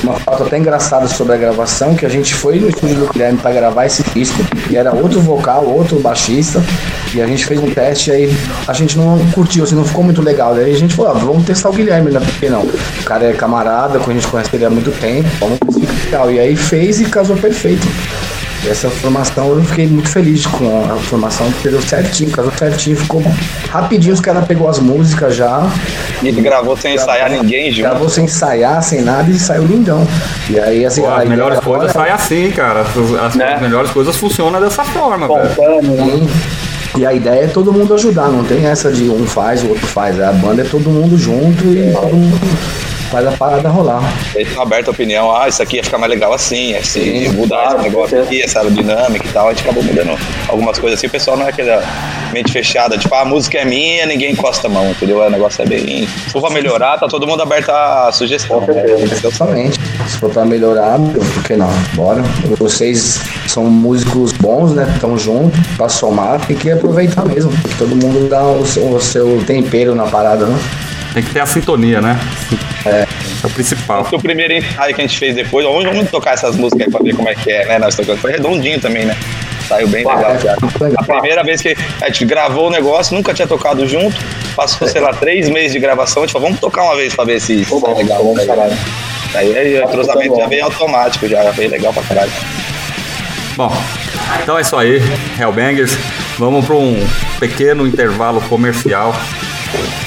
[0.03, 3.39] Uma foto até engraçada sobre a gravação, que a gente foi no estúdio do Guilherme
[3.39, 4.37] pra gravar esse disco,
[4.69, 6.61] e era outro vocal, outro baixista,
[7.13, 8.31] e a gente fez um teste, aí
[8.67, 10.53] a gente não curtiu, assim, não ficou muito legal.
[10.53, 12.19] Daí a gente falou, ah, vamos testar o Guilherme, né?
[12.19, 12.61] Por que não?
[12.61, 15.57] O cara é camarada, a gente conhece ele há muito tempo, vamos
[16.09, 16.31] legal.
[16.31, 17.87] E aí fez e casou perfeito.
[18.65, 22.97] E essa formação eu fiquei muito feliz com a formação, porque deu certinho, casou certinho,
[22.97, 23.23] ficou
[23.69, 25.65] rapidinho, os caras pegou as músicas já,
[26.21, 27.83] E ele gravou sem ensaiar ninguém junto.
[27.87, 30.05] gravou sem ensaiar, sem nada e saiu lindão.
[30.49, 32.81] E aí assim, Pô, as ideia melhores agora coisas saem assim, cara.
[32.81, 33.57] As, as Né?
[33.61, 35.81] melhores coisas funcionam dessa forma, velho.
[35.93, 36.27] Né?
[36.97, 39.87] E a ideia é todo mundo ajudar, não tem essa de um faz, o outro
[39.87, 40.19] faz.
[40.19, 42.37] A banda é todo mundo junto e todo mundo
[43.09, 44.01] faz a parada rolar.
[44.35, 47.29] Eles estão abertos a opinião, ah, isso aqui ia ficar mais legal assim, assim, Sim,
[47.29, 50.99] mudar claro, esse negócio aqui, essa dinâmica e tal, a gente acabou mudando algumas coisas
[50.99, 51.83] assim, o pessoal não é aquela
[52.31, 55.19] mente fechada, tipo, ah, a música é minha, ninguém encosta a mão, entendeu?
[55.19, 56.07] O negócio é bem.
[56.07, 58.61] Se for pra melhorar, tá todo mundo aberto a sugestão.
[58.61, 58.85] Com né?
[58.85, 59.27] certeza.
[59.27, 59.79] Exatamente.
[60.07, 61.69] Se for pra melhorar, por que não?
[61.93, 62.21] Bora.
[62.57, 64.89] Vocês são músicos bons, né?
[64.93, 67.51] Estão juntos pra somar, tem que aproveitar mesmo.
[67.77, 70.59] Todo mundo dá o seu, o seu tempero na parada, né?
[71.13, 72.19] Tem que ter a sintonia, né?
[72.85, 73.07] É.
[73.43, 74.07] É o principal.
[74.11, 77.01] O primeiro ensaio que a gente fez depois, vamos, vamos tocar essas músicas aí pra
[77.01, 77.79] ver como é que é, né?
[77.79, 78.21] Nós tocamos.
[78.21, 79.15] Foi redondinho também, né?
[79.67, 80.57] Saiu bem Ah, legal, é, legal.
[80.97, 84.15] A primeira vez que a gente gravou o negócio, nunca tinha tocado junto.
[84.55, 86.23] Passou, sei lá, três meses de gravação.
[86.23, 88.23] A gente falou, vamos tocar uma vez pra ver se sai bom, legal.
[88.35, 88.47] tá ligado?
[88.47, 88.77] caralho.
[89.35, 90.39] Aí, aí o entrosamento bom.
[90.41, 92.31] já vem automático, já veio legal pra caralho.
[93.55, 93.71] Bom,
[94.41, 95.01] então é isso aí,
[95.39, 95.97] Hellbangers.
[96.37, 97.05] Vamos para um
[97.39, 99.13] pequeno intervalo comercial.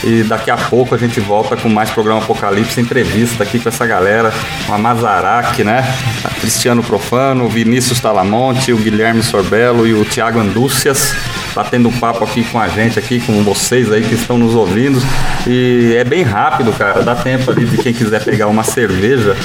[0.05, 3.87] E daqui a pouco a gente volta com mais programa Apocalipse, entrevista aqui com essa
[3.87, 4.33] galera,
[4.67, 5.85] com a Mazarac, né?
[6.25, 11.15] A Cristiano Profano, o Vinícius Talamonte, o Guilherme Sorbello e o Thiago Andúcias,
[11.55, 15.01] batendo um papo aqui com a gente, aqui com vocês aí que estão nos ouvindo.
[15.47, 19.37] E é bem rápido, cara, dá tempo ali de quem quiser pegar uma cerveja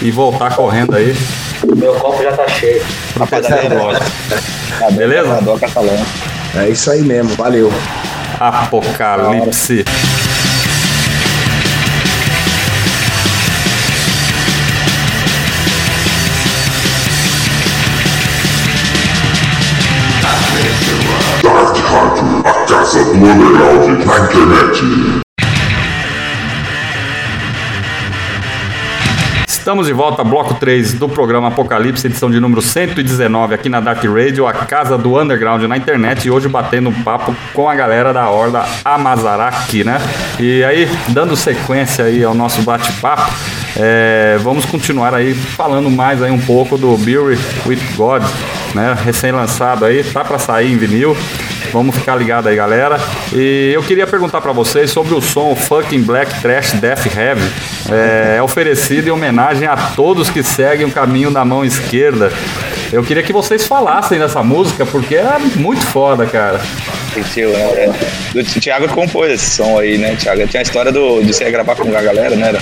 [0.00, 1.14] e voltar correndo aí.
[1.76, 2.82] Meu copo já tá cheio.
[3.18, 4.00] Padaria terceiro loja.
[4.92, 5.36] Beleza?
[5.36, 6.06] Adoro catalão.
[6.56, 7.72] É isso aí mesmo, valeu.
[8.42, 9.84] Apocalipse.
[21.40, 25.31] Dark Rádio, a casa do underground na internet.
[29.62, 34.02] Estamos de volta, bloco 3 do programa Apocalipse, edição de número 119 aqui na Dark
[34.04, 36.26] Radio, a casa do underground na internet.
[36.26, 40.00] E hoje batendo um papo com a galera da Horda Amazaraki, né?
[40.40, 43.32] E aí, dando sequência aí ao nosso bate-papo,
[43.76, 48.24] é, vamos continuar aí falando mais aí um pouco do Bury with God,
[48.74, 48.96] né?
[49.04, 51.16] Recém-lançado aí, tá para sair em vinil.
[51.72, 52.98] Vamos ficar ligado aí, galera.
[53.32, 57.50] E eu queria perguntar pra vocês sobre o som Fucking Black Trash Death Heavy.
[57.90, 62.30] É, é oferecido em homenagem a todos que seguem o caminho da mão esquerda.
[62.92, 66.60] Eu queria que vocês falassem dessa música, porque é muito foda, cara.
[67.14, 67.60] Sentiu, né?
[67.60, 68.38] É.
[68.38, 70.46] O Thiago compôs esse som aí, né, Thiago?
[70.46, 72.48] Tinha a história do, de você gravar com a galera, né?
[72.48, 72.60] Era?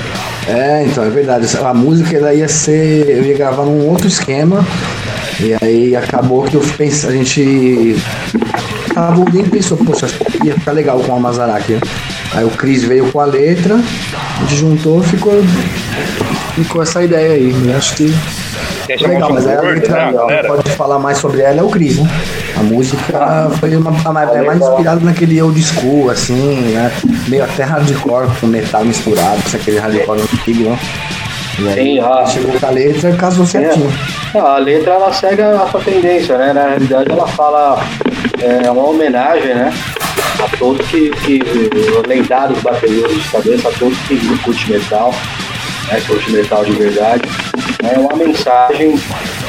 [0.49, 1.49] É, então, é verdade.
[1.57, 3.09] A música ela ia ser.
[3.09, 4.65] Eu ia gravar num outro esquema.
[5.43, 7.97] E aí acabou que eu pensei, a gente.
[8.95, 10.07] Tava, alguém pensou, poxa,
[10.45, 11.73] ia ficar legal com a Mazaraki.
[11.75, 11.81] né?
[12.35, 15.33] Aí o Cris veio com a letra, a gente juntou ficou.
[16.55, 17.55] Ficou essa ideia aí.
[17.69, 18.15] Eu acho que.
[19.07, 22.09] Legal, mas aí a letra, né, pode falar mais sobre ela é o Cris, né?
[22.57, 26.91] A música foi uma, a- é mais inspirada naquele old school, assim, né?
[27.29, 30.79] Meio até hardcore com metal misturado, aquele hardcore antigo, né?
[31.61, 32.27] E aí, Sim, ah.
[32.27, 33.89] chegou com a letra, casou certinho.
[33.89, 34.20] É.
[34.35, 36.53] A letra ela segue a sua tendência, né?
[36.53, 37.85] Na realidade ela fala
[38.41, 39.73] é uma homenagem, né?
[40.39, 41.41] A todos que, que
[42.07, 45.13] lendários bateristas de cabeça, a todos que curtem metal,
[45.91, 46.01] né?
[46.07, 47.23] Curte metal de verdade.
[47.83, 48.95] É uma mensagem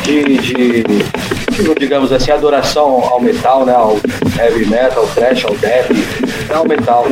[0.04, 3.76] de, de, de, digamos assim, adoração ao metal, né?
[3.76, 4.00] Ao
[4.40, 5.92] heavy metal, ao thrash, ao death,
[6.54, 7.06] ao metal.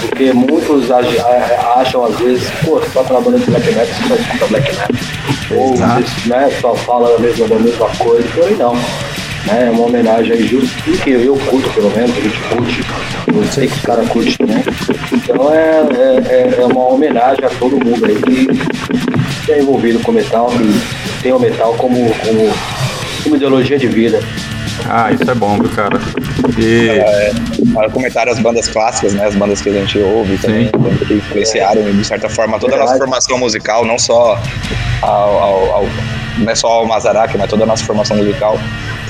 [0.00, 4.14] Porque muitos acham às vezes, pô, você toca na banda de black metal, você só
[4.14, 5.41] escuta black metal.
[5.56, 8.74] Ou você, né, só fala da mesma, da mesma coisa, porém não.
[8.74, 12.80] Né, é uma homenagem aí justa, e que eu curto pelo menos, a gente curte,
[13.34, 14.62] eu sei que o cara curte também.
[15.12, 18.14] Então é, é, é- é uma homenagem a todo mundo aí
[19.44, 22.52] que é envolvido com metal, que tem o metal como, como,
[23.24, 24.20] como ideologia de vida.
[24.88, 25.98] Ah, isso é bom, viu, cara?
[26.58, 26.88] E...
[26.88, 27.32] É,
[27.72, 29.26] para comentar as bandas clássicas, né?
[29.26, 30.70] As bandas que a gente ouve também,
[31.06, 34.38] que influenciaram, de certa forma, toda a nossa formação musical, não só
[35.02, 35.86] ao, ao, ao
[36.38, 38.58] não é só o Mazarak, mas toda a nossa formação musical.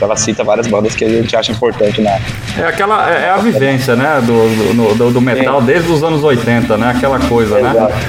[0.00, 2.18] Ela cita várias bandas que a gente acha importante na.
[2.58, 3.08] É aquela.
[3.08, 4.20] É, é a vivência, né?
[4.20, 5.66] Do, do, do, do metal Sim.
[5.66, 6.90] desde os anos 80, né?
[6.90, 7.70] Aquela coisa, né?
[7.70, 7.94] Exato.
[7.94, 8.00] né?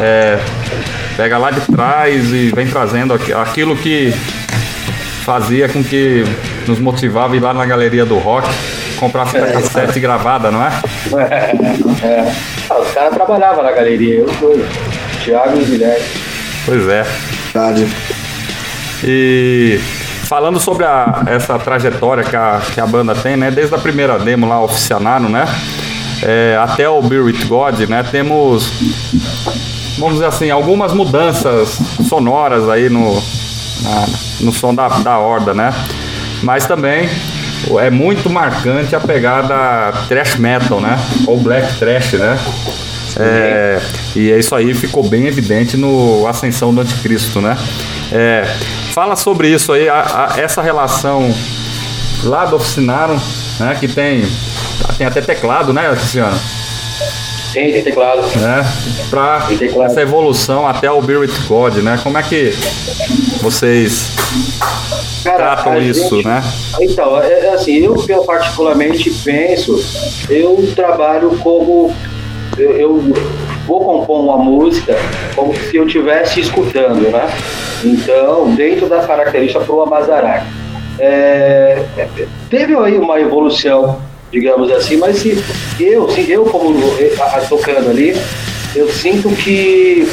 [0.00, 0.38] É,
[1.16, 4.14] pega lá de trás e vem trazendo aquilo que
[5.24, 6.24] fazia com que
[6.66, 8.48] nos motivava a ir lá na galeria do rock
[9.00, 10.00] comprar fita é, cassete é.
[10.00, 10.70] gravada, não é?
[12.02, 12.32] É, é.
[12.68, 14.64] Ah, os caras trabalhavam na galeria, eu dois.
[15.24, 16.04] Thiago e Guilherme.
[16.64, 17.04] Pois é.
[17.52, 17.88] Verdade.
[19.04, 19.80] E
[20.24, 23.50] falando sobre a, essa trajetória que a, que a banda tem, né?
[23.50, 25.44] Desde a primeira demo lá, Oficianaram, né?
[26.22, 28.02] É, até o Beer With God, né?
[28.10, 28.70] Temos,
[29.98, 31.70] vamos dizer assim, algumas mudanças
[32.08, 34.06] sonoras aí no, na,
[34.40, 35.72] no som da, da horda, né?
[36.42, 37.08] Mas também
[37.78, 40.98] é muito marcante a pegada thrash metal, né?
[41.26, 42.38] Ou black thrash, né?
[43.18, 43.80] É,
[44.14, 47.56] e é isso aí ficou bem evidente no Ascensão do Anticristo, né?
[48.12, 48.44] É,
[48.92, 51.34] fala sobre isso aí, a, a, essa relação
[52.24, 53.20] lá do Oficinaram,
[53.58, 53.76] né?
[53.78, 54.22] Que tem,
[54.96, 56.38] tem até teclado, né, Cristiano?
[57.52, 58.22] Tem, tem teclado.
[58.38, 58.64] Né?
[59.08, 59.90] Pra teclado.
[59.90, 61.98] essa evolução até o Beer With God, né?
[62.02, 62.52] Como é que
[63.40, 64.14] vocês
[65.24, 66.42] Cara, tratam isso, gente, né?
[66.80, 69.76] Então, é, é, assim, eu, eu particularmente penso,
[70.28, 71.94] eu trabalho como
[72.56, 73.12] eu, eu
[73.66, 74.96] vou compor uma música
[75.34, 77.28] como se eu estivesse escutando, né?
[77.84, 80.46] Então, dentro das características para o Amazarak.
[80.98, 81.82] É,
[82.50, 84.00] teve aí uma evolução,
[84.30, 85.42] digamos assim, mas se
[85.78, 86.74] eu, se eu como
[87.48, 88.14] tocando ali,
[88.74, 90.06] eu sinto que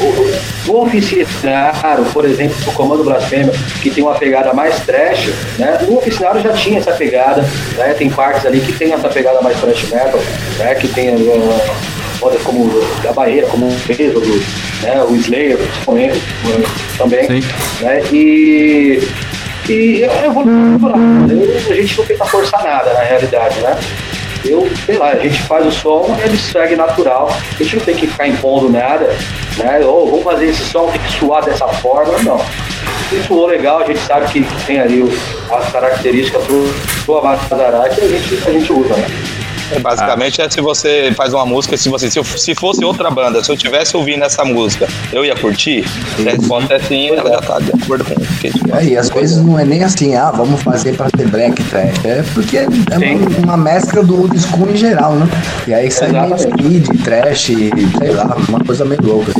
[0.00, 5.78] o, o oficinário, por exemplo, o Comando Blasfêmia, que tem uma pegada mais trash, né?
[5.88, 7.42] O oficinário já tinha essa pegada,
[7.76, 7.94] né?
[7.94, 10.20] Tem partes ali que tem essa pegada mais trash metal,
[10.58, 10.74] né?
[10.74, 11.60] Que tem uh,
[12.44, 12.70] como
[13.06, 14.36] a Barreira, como o peso do,
[14.82, 15.04] né?
[15.08, 17.48] O Slayer, principalmente, uh, também, Sim.
[17.82, 18.00] né?
[18.10, 19.02] E
[19.72, 23.78] e eu, eu vou a gente não tenta forçar nada na realidade, né?
[24.44, 27.94] eu, sei lá, a gente faz o som, ele segue natural, a gente não tem
[27.94, 29.06] que ficar impondo nada,
[29.56, 29.80] né?
[29.84, 32.38] Ou vamos fazer esse som, tem que suar dessa forma, não.
[33.08, 35.04] Se suou legal, a gente sabe que tem ali
[35.50, 39.06] as características do, do Amadará que a gente, a gente usa, né?
[39.76, 40.44] É, basicamente ah.
[40.44, 43.50] é se você faz uma música, se você se, eu, se fosse outra banda, se
[43.50, 45.84] eu tivesse ouvindo essa música, eu ia curtir?
[46.16, 48.96] Se a resposta é sim, ela já tá de acordo com o que é, E
[48.96, 52.04] às vezes não é nem assim, ah, vamos fazer pra ter black trash.
[52.04, 55.26] É porque é uma, uma, mescla do old school em geral, né?
[55.66, 59.32] E aí sai meio speed, trash, sei lá, uma coisa meio louca.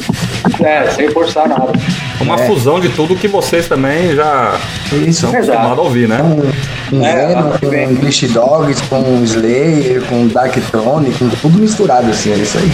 [0.62, 1.72] É, sem forçar nada.
[2.20, 2.46] Uma é.
[2.46, 4.58] fusão de tudo que vocês também já
[4.92, 5.26] Isso.
[5.26, 6.18] estão acostumados a ouvir, né?
[6.18, 12.10] Com, com é, Venom, com English Dogs, com Slayer, com Dark Throne, com tudo misturado
[12.10, 12.70] assim, é isso aí.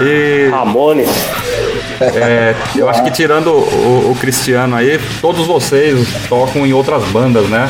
[0.00, 0.48] E...
[0.50, 1.08] Ramones.
[2.00, 7.48] É, eu acho que tirando o, o, Cristiano aí, todos vocês tocam em outras bandas,
[7.48, 7.68] né?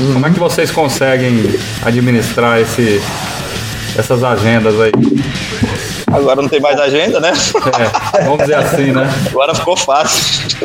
[0.00, 0.14] Uhum.
[0.14, 1.54] Como é que vocês conseguem
[1.84, 3.02] administrar esse,
[3.96, 4.92] essas agendas aí?
[6.06, 7.32] Agora não tem mais agenda, né?
[8.18, 9.08] É, vamos dizer assim, né?
[9.30, 10.58] Agora ficou fácil.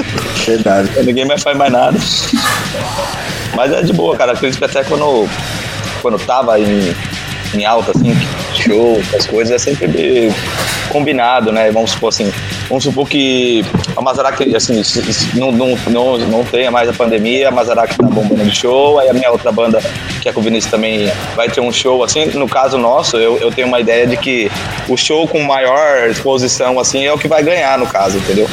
[0.46, 0.90] Verdade.
[1.04, 1.98] Ninguém mais faz mais nada.
[3.56, 4.34] Mas é de boa, cara.
[4.34, 5.30] Acredito que até quando,
[6.06, 6.96] quando tava em,
[7.56, 8.14] em alta, assim,
[8.54, 10.32] show, essas coisas, é sempre
[10.90, 11.72] combinado, né?
[11.72, 12.32] Vamos supor assim,
[12.70, 13.66] vamos supor que
[13.98, 14.84] a Maserati, assim,
[15.34, 19.10] não, não, não, não tenha mais a pandemia, a Maserati tá bombando de show, aí
[19.10, 19.82] a minha outra banda,
[20.22, 23.40] que é com o Vinícius também, vai ter um show, assim, no caso nosso, eu,
[23.40, 24.52] eu tenho uma ideia de que
[24.88, 28.48] o show com maior exposição, assim, é o que vai ganhar, no caso, entendeu?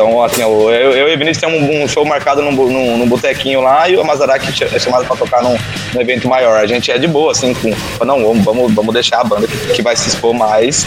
[0.00, 3.60] Então, assim, eu, eu e Vinícius temos um, um, show marcado num, num, num botequinho
[3.60, 5.54] lá e o Maserati é chamado pra tocar num,
[5.92, 6.58] num, evento maior.
[6.58, 7.68] A gente é de boa, assim, com,
[8.06, 10.86] não, vamos, vamos, vamos deixar a banda que vai se expor mais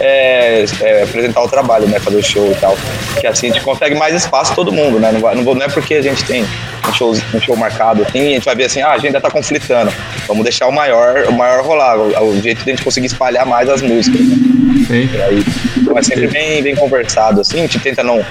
[0.00, 2.00] é, é, apresentar o trabalho, né?
[2.00, 2.74] Fazer o show e tal.
[3.20, 5.12] Que assim a gente consegue mais espaço todo mundo, né?
[5.12, 6.42] Não, não, não é porque a gente tem
[6.88, 9.30] um show, um show marcado assim, a gente vai ver assim, ah, a agenda tá
[9.30, 9.92] conflitando.
[10.26, 13.44] Vamos deixar o maior, o maior rolar, o, o jeito de a gente conseguir espalhar
[13.44, 14.22] mais as músicas.
[14.22, 14.63] Né?
[14.86, 15.08] Sim.
[15.22, 15.44] Aí,
[15.76, 18.24] então é sempre bem, bem conversado, assim, a gente tenta não,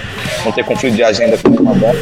[0.45, 1.99] não ter conflito de agenda com uma banda.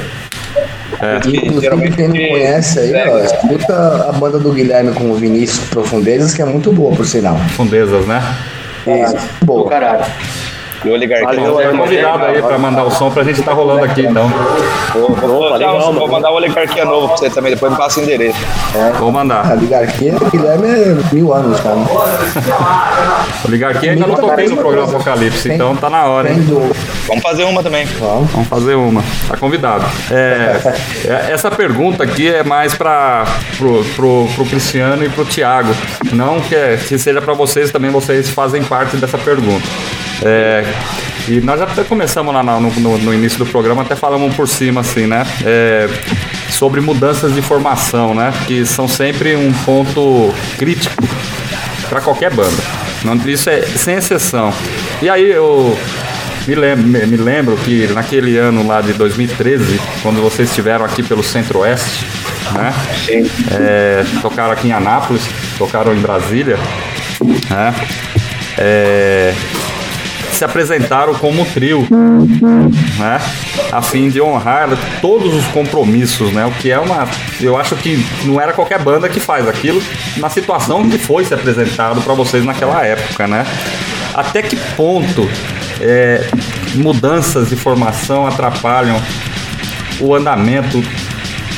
[1.02, 1.18] É.
[1.18, 6.34] Inclusive, quem não conhece aí, ó, escuta a banda do Guilherme com o Vinícius Profundezas,
[6.34, 7.36] que é muito boa, por sinal.
[7.38, 8.22] Profundezas, né?
[8.86, 9.06] É,
[9.44, 9.70] boa.
[9.70, 10.06] caralho.
[10.84, 11.28] E o Oligarquia.
[11.28, 14.28] Valeu, é aí, convidado aí pra mandar o som pra gente tá rolando aqui, então.
[14.94, 16.08] Vou, vou, Opa, legal, vou mano.
[16.08, 18.40] mandar o Oligarquia novo pra você também, depois me passa o endereço.
[19.00, 19.58] Vou A mandar.
[19.58, 21.78] Ligarquia, Guilherme é mil anos, cara.
[23.46, 26.44] Oligarquia ainda não toquei no programa Apocalipse, então tá na hora, Tem hein?
[26.46, 26.76] do.
[27.08, 27.86] Vamos fazer uma também.
[28.00, 29.04] Vamos fazer uma.
[29.28, 29.86] Tá convidado.
[30.10, 30.60] É,
[31.06, 33.26] é, essa pergunta aqui é mais para
[33.58, 35.74] pro, pro, pro Cristiano e pro Thiago.
[36.14, 39.68] Não que, é- que seja para vocês também, vocês fazem parte dessa pergunta.
[40.24, 40.64] É,
[41.28, 44.48] e nós já até começamos lá no, no- no início do programa, até falamos por
[44.48, 45.26] cima assim, né?
[45.44, 45.88] É,
[46.50, 48.32] sobre mudanças de formação, né?
[48.46, 51.04] Que são sempre um ponto crítico
[51.90, 52.62] para qualquer banda.
[53.04, 54.54] Não, isso é sem exceção.
[55.02, 55.78] E aí eu
[56.48, 61.24] me lembro, me lembro que naquele ano lá de 2013, quando vocês estiveram aqui pelo
[61.24, 62.06] Centro-Oeste,
[62.54, 62.74] né?
[63.52, 65.24] É, tocaram aqui em Anápolis,
[65.58, 66.58] tocaram em Brasília,
[67.50, 67.74] né?
[68.58, 69.34] É,
[70.42, 71.88] se apresentaram como trio,
[72.98, 73.22] né?
[73.72, 74.70] A fim de honrar
[75.00, 76.48] todos os compromissos, né?
[76.48, 77.08] O que é uma,
[77.40, 79.80] eu acho que não era qualquer banda que faz aquilo
[80.18, 83.46] na situação que foi se apresentado para vocês naquela época, né?
[84.16, 85.30] Até que ponto
[85.80, 86.28] é,
[86.74, 89.00] mudanças de formação atrapalham
[90.00, 90.84] o andamento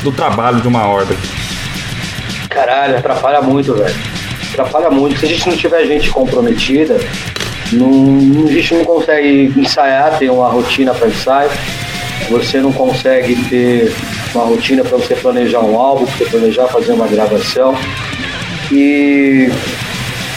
[0.03, 1.17] do trabalho de uma ordem?
[2.49, 3.95] Caralho, atrapalha muito, velho.
[4.51, 5.17] Atrapalha muito.
[5.21, 6.99] Se a gente não tiver gente comprometida,
[7.73, 11.49] não, a gente não consegue ensaiar, ter uma rotina para ensaio.
[12.29, 13.93] Você não consegue ter
[14.33, 17.75] uma rotina para você planejar um álbum, para você planejar fazer uma gravação.
[18.71, 19.49] E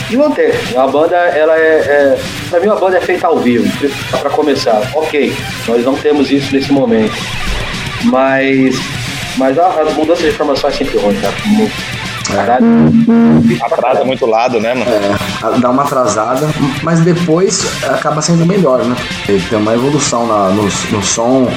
[0.09, 0.55] de manter.
[0.76, 2.18] A banda, ela é, é
[2.49, 3.66] para mim, a banda é feita ao vivo,
[4.11, 4.80] para começar.
[4.95, 5.32] Ok,
[5.66, 7.14] nós não temos isso nesse momento,
[8.05, 8.76] mas,
[9.37, 11.16] mas a, as mudanças de formação é sempre ruim.
[12.35, 12.66] Caralho.
[13.62, 14.91] Atrasa muito lado, né, mano?
[14.91, 16.49] É, dá uma atrasada,
[16.83, 18.97] mas depois acaba sendo melhor, né?
[19.27, 21.49] Tem uma evolução na- no, no som,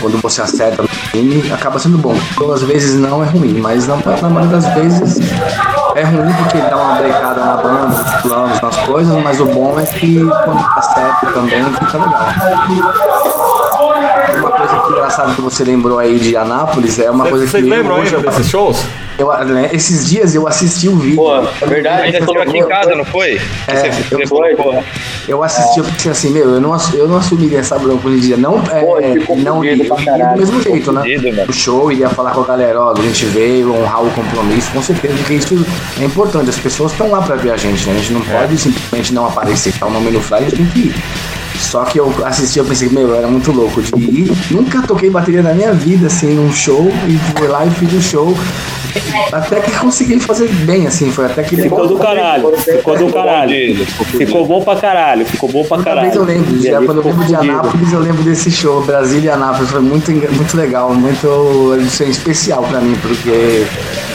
[0.00, 2.14] quando você acerta no time, acaba sendo bom.
[2.36, 5.18] Todas as vezes não é ruim, mas na, na maioria das vezes
[5.96, 9.78] é ruim porque dá uma brecada na banda, nos planos, nas coisas, mas o bom
[9.78, 13.41] é que quando acerta também fica legal.
[14.52, 17.64] Uma coisa que engraçada que você lembrou aí de Anápolis é uma coisa que Vocês
[17.64, 18.78] eu lembram hoje- ainda desses shows?
[19.18, 21.16] eu, né, esses dias eu assisti o vídeo.
[21.16, 23.40] Pô, é verdade, Ainda você estou aqui em casa, não foi?
[23.66, 24.84] É, Você, eu porra.
[25.28, 28.20] Eu assisti, eu pensei assim, meu, eu não, eu não assumiria essa bronca hoje em
[28.20, 28.36] dia.
[28.36, 31.02] Não, é, Pô, ficou não eu do mesmo jeito, né?
[31.02, 31.44] mano.
[31.48, 34.82] O show, iria falar com a galera, ó, a gente veio, honrar o compromisso, com
[34.82, 35.66] certeza, porque isso
[36.00, 36.50] é importante.
[36.50, 37.92] As pessoas estão lá pra ver a gente, né?
[37.94, 40.66] A gente não pode simplesmente não aparecer, tá o nome no flyer, a gente tem
[40.66, 40.94] que ir.
[41.62, 44.32] Só que eu assisti, eu pensei, meu, eu era muito louco de ir.
[44.50, 48.02] Nunca toquei bateria na minha vida, assim, num show, e fui lá e fiz o
[48.02, 48.36] show.
[49.32, 53.86] Até que consegui fazer bem, assim, foi até que Ficou do caralho, ficou do caralho.
[53.86, 56.12] Ficou bom pra caralho, ficou bom pra caralho.
[56.12, 57.34] eu lembro, já, quando eu lembro de.
[57.34, 62.62] Anápolis, eu lembro desse show, Brasília e Anápolis, foi muito, muito legal, muito é especial
[62.64, 63.66] pra mim, porque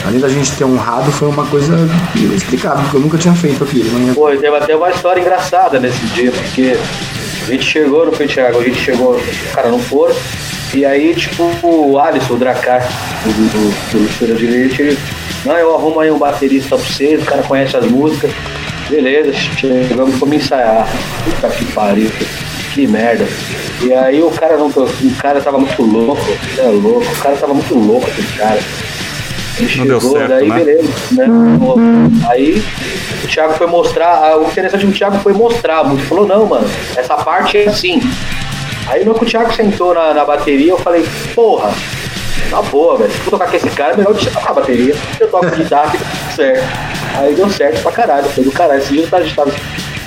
[0.06, 1.74] além da gente ter honrado, foi uma coisa
[2.14, 3.90] inexplicável, porque eu nunca tinha feito aquilo.
[3.98, 4.12] Né?
[4.14, 6.76] Pô, teve até uma história engraçada nesse dia, porque
[7.48, 9.20] a gente chegou no Thiago, a gente chegou,
[9.54, 10.14] cara não for,
[10.74, 12.86] e aí, tipo, o Alisson, o Dracar,
[13.24, 14.98] do, do, do Mistura de Leite, ele,
[15.44, 18.30] não, eu arrumo aí um baterista pra vocês, o cara conhece as músicas,
[18.90, 20.86] beleza, chegamos, fomos ensaiar,
[21.24, 22.10] puta que pariu,
[22.74, 23.26] que merda.
[23.82, 26.20] E aí o cara não, o cara tava muito louco,
[26.58, 28.60] é louco, o cara tava muito louco, aquele cara.
[29.76, 30.54] Não deu certo, daí né?
[30.56, 31.26] beleza, né?
[32.28, 32.62] Aí
[33.24, 36.26] o Thiago foi mostrar, ah, o interessante é que o Thiago foi mostrar música, falou,
[36.26, 38.00] não, mano, essa parte é assim.
[38.86, 41.04] Aí no que o Thiago sentou na, na bateria, eu falei,
[41.34, 41.72] porra,
[42.50, 43.10] tá boa, velho.
[43.10, 44.94] Se for tocar com esse cara, é melhor deixar tocar a bateria.
[45.20, 46.64] Eu toco guitarra, fica tudo certo.
[47.16, 48.80] Aí deu certo pra caralho, foi do caralho.
[48.80, 49.52] Esse dia a gente tava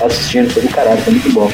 [0.04, 1.50] assistindo, foi do caralho, foi muito bom.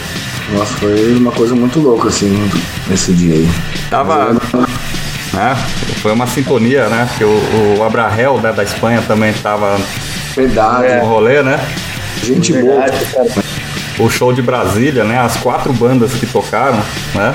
[0.52, 2.50] Nossa, foi uma coisa muito louca, assim,
[2.88, 3.48] nesse dia aí.
[3.90, 4.36] Tava.
[5.32, 5.54] Né?
[6.00, 7.06] Foi uma sintonia, né?
[7.08, 9.76] Porque o, o Abrahel né, da Espanha também estava
[10.34, 11.58] Verdade, no rolê, né?
[12.22, 12.80] gente boa.
[12.80, 13.28] Verdade, cara.
[13.98, 15.18] O show de Brasília, né?
[15.18, 16.78] As quatro bandas que tocaram,
[17.14, 17.34] né?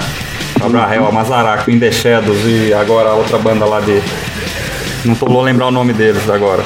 [0.62, 4.02] Abrahel, a Mazaraco, o In The Shadows e agora a outra banda lá de.
[5.04, 6.64] Não tô vou lembrar o nome deles agora.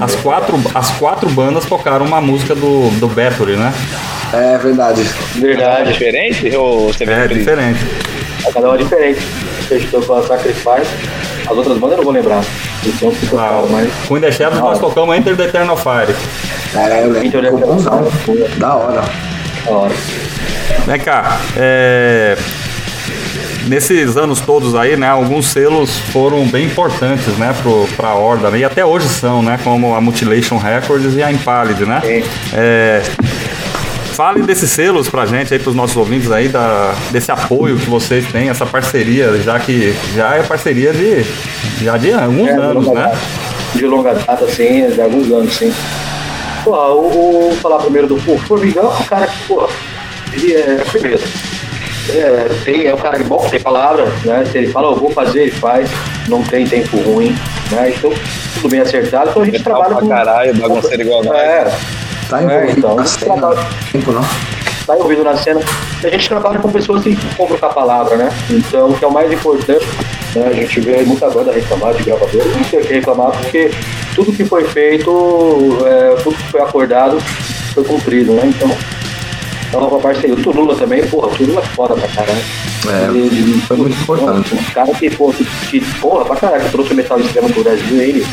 [0.00, 3.72] As quatro, as quatro bandas tocaram uma música do, do Battery, né?
[4.32, 5.00] É verdade.
[5.36, 7.80] É Verdade, diferente ou você É diferente.
[8.52, 9.20] cada uma é diferente.
[9.70, 10.90] A gente tocou a Sacrifice,
[11.42, 12.42] as outras bandas eu não vou lembrar.
[12.82, 12.92] Que
[13.36, 13.90] Ah, mas.
[14.06, 16.14] com In The Shadows nós tocamos Enter the Eternal Fire.
[16.74, 17.26] É, eu lembro.
[17.26, 18.08] Então, Ficou bonzão.
[18.58, 19.02] Da hora.
[19.64, 19.94] Da hora.
[20.86, 22.36] Vem cá, é...
[23.66, 28.58] nesses anos todos aí, né, alguns selos foram bem importantes, né, pro, pra Horda, né,
[28.58, 32.00] e até hoje são, né, como a Mutilation Records e a Impaled, né.
[32.54, 33.02] É...
[34.18, 38.26] fale desses selos pra gente aí, pros nossos ouvintes aí, da, desse apoio que vocês
[38.32, 41.22] têm, essa parceria, já que já é parceria de,
[41.84, 42.94] já de alguns É, de anos, né?
[42.94, 43.18] data.
[43.76, 45.72] De longa data, sim, de alguns anos, sim.
[46.64, 49.68] Pô, o, o- falar primeiro do pô, o Formigão é um cara que, pô,
[50.32, 51.22] ele é primeiro.
[52.10, 54.44] É, tem, é um cara que bom, tem palavra, né?
[54.50, 55.88] Se ele fala, eu vou fazer, ele faz,
[56.26, 57.36] não tem tempo ruim,
[57.70, 57.92] né?
[57.96, 58.12] Então,
[58.54, 60.08] tudo bem acertado, então a gente Metal trabalha pra com.
[60.08, 61.36] caralho, bagunceiro igual nós.
[61.38, 61.70] É,
[62.28, 64.20] Tá É, envolvido então, na cena, trabalho- tempo não.
[64.86, 65.60] tá envolvido na cena.
[66.04, 68.28] A gente trabalha com pessoas que compram com a palavra, né?
[68.50, 69.86] Então, o que é o mais importante,
[70.34, 70.46] né?
[70.46, 73.70] a gente vê muita banda reclamar de gravador, não tem que reclamar, porque
[74.14, 77.18] tudo que foi feito, é, tudo que foi acordado,
[77.74, 78.42] foi cumprido, né?
[78.44, 78.70] Então,
[79.72, 80.34] é uma parceria.
[80.34, 82.38] O Tulula também, porra, o Tulula é foda pra caralho.
[82.88, 84.54] É, Ele- foi muito importante.
[84.54, 85.44] Um cara que, porra, que,
[85.80, 88.24] que, porra, pra caralho, que trouxe o metal extremo pro Brasil, ele,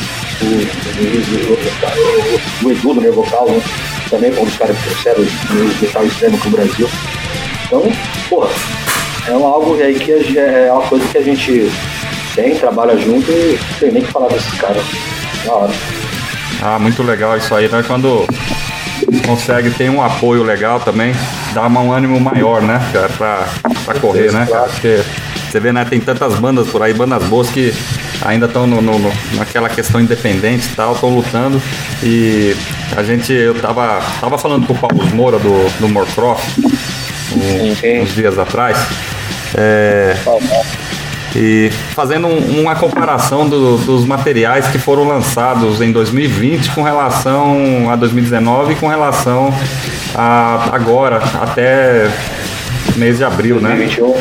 [0.41, 3.61] o, o, o, o Edu do Nervo Vocal, né?
[4.09, 6.89] Também foi um dos caras que trouxeram o metal extremo pro Brasil.
[7.65, 7.81] Então,
[8.29, 8.49] porra,
[9.27, 11.69] é um algo aí que a é uma coisa que a gente
[12.35, 14.83] tem, trabalha junto e não tem nem o que falar desses caras.
[15.45, 15.73] Da hora.
[16.61, 17.83] Ah, muito legal isso aí, né?
[17.85, 18.25] Quando
[19.25, 21.13] consegue ter um apoio legal também,
[21.53, 23.47] dá um ânimo maior, né, cara, pra,
[23.85, 24.67] pra correr, né, cara?
[24.69, 25.01] Porque
[25.49, 27.73] você vê, né, tem tantas bandas por aí, bandas boas que
[28.21, 31.61] ainda estão no, no- no- naquela questão independente e tal, estão lutando.
[32.03, 32.55] E
[32.95, 36.45] a gente, eu tava, tava falando com o Paulo Moura do, do Morcroft
[37.35, 38.77] um- uns dias atrás.
[39.57, 40.15] É,
[41.35, 47.89] e fazendo um- uma comparação do- dos materiais que foram lançados em 2020 com relação
[47.91, 49.53] a 2019 e com relação
[50.15, 52.09] a agora, até
[52.95, 53.69] mês de abril, né?
[53.75, 54.15] 2021.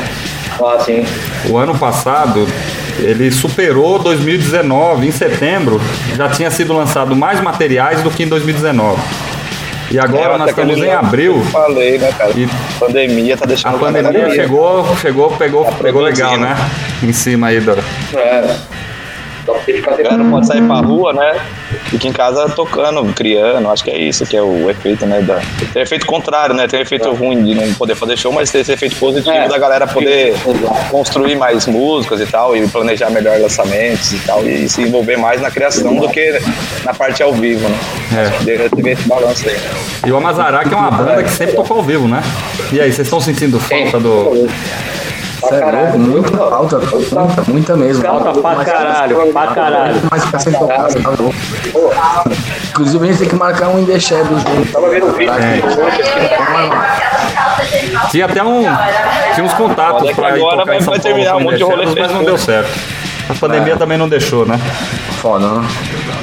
[0.64, 1.04] Ah, sim.
[1.48, 2.46] O ano passado
[2.98, 5.80] ele superou 2019, em setembro
[6.16, 9.00] já tinha sido lançado mais materiais do que em 2019.
[9.94, 11.36] E agora É, nós até estamos em abril.
[11.36, 12.32] Eu falei, né, cara?
[12.34, 12.48] E-
[12.80, 16.56] Pandemia tá A deixando pandemia galera- chegou, chegou, pegou, pegou legal, né?
[17.00, 17.70] Em cima aí do.
[18.12, 18.56] É.
[19.44, 21.40] Pra você ficar A não pode sair pra rua, né?
[21.94, 23.70] Fica em casa tocando, criando.
[23.70, 25.22] Acho que é isso que é o efeito, né?
[25.22, 25.40] Da...
[25.72, 26.66] Tem efeito contrário, né?
[26.66, 29.46] Tem efeito ruim de não poder fazer show, mas tem esse efeito positivo É.
[29.46, 30.34] da galera poder
[30.90, 35.40] construir mais músicas e tal, e planejar melhor lançamentos e tal, e se envolver mais
[35.40, 36.36] na criação do que
[36.84, 37.78] na parte ao vivo, né?
[38.12, 38.44] É.
[38.44, 39.56] Ter esse balanço aí.
[40.04, 42.24] E o Amazará, que é uma banda que sempre tocou ao vivo, né?
[42.72, 44.48] E aí, vocês estão sentindo falta do.
[45.48, 48.02] Cê é louco, muita falta, muita, muita mesmo.
[48.02, 49.94] Falta pra caralho, pra caralho.
[50.10, 51.34] Mas ficar sem tocar, tá louco.
[52.70, 54.66] Inclusive a gente tem que marcar um indexé do jogo.
[54.72, 55.32] Tava vendo o vídeo.
[58.10, 58.62] Tinha até um.
[59.34, 61.42] Tinha uns contatos pra ir agora tocar vai- em São vai Paulo terminar com um
[61.44, 62.70] monte de rolê mas não deu certo.
[63.28, 64.58] A pandemia também não deixou, né?
[65.20, 65.66] Foda, né?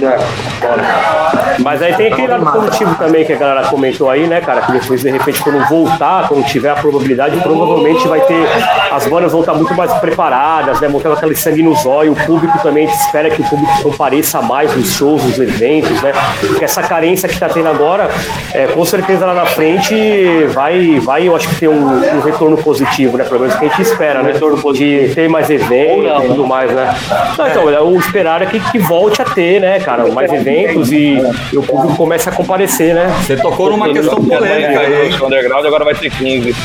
[0.04, 0.18] É,
[0.62, 1.41] foda.
[1.60, 4.62] Mas aí tem aquele lado positivo também que a galera comentou aí, né, cara?
[4.62, 8.48] Que depois, de repente, quando voltar, quando tiver a probabilidade, provavelmente vai ter.
[8.92, 10.88] As bandas vão estar muito mais preparadas, né?
[10.88, 12.14] Montando aquele sangue no zóio.
[12.14, 16.12] O público também espera que o público compareça mais nos shows, nos eventos, né?
[16.40, 18.10] Porque essa carência que tá tendo agora,
[18.54, 22.58] é, com certeza lá na frente vai, vai eu acho que ter um, um retorno
[22.58, 23.24] positivo, né?
[23.24, 24.34] Pelo menos que a gente espera, né?
[24.34, 26.94] De ter mais eventos e tudo mais, né?
[27.38, 30.92] Não, então, é, o esperar é que, que volte a ter, né, cara, mais eventos
[30.92, 31.18] e,
[31.52, 33.08] e o público comece a comparecer, né?
[33.26, 35.12] Você tocou numa questão polêmica aí?
[35.20, 36.56] O underground agora vai ter 15.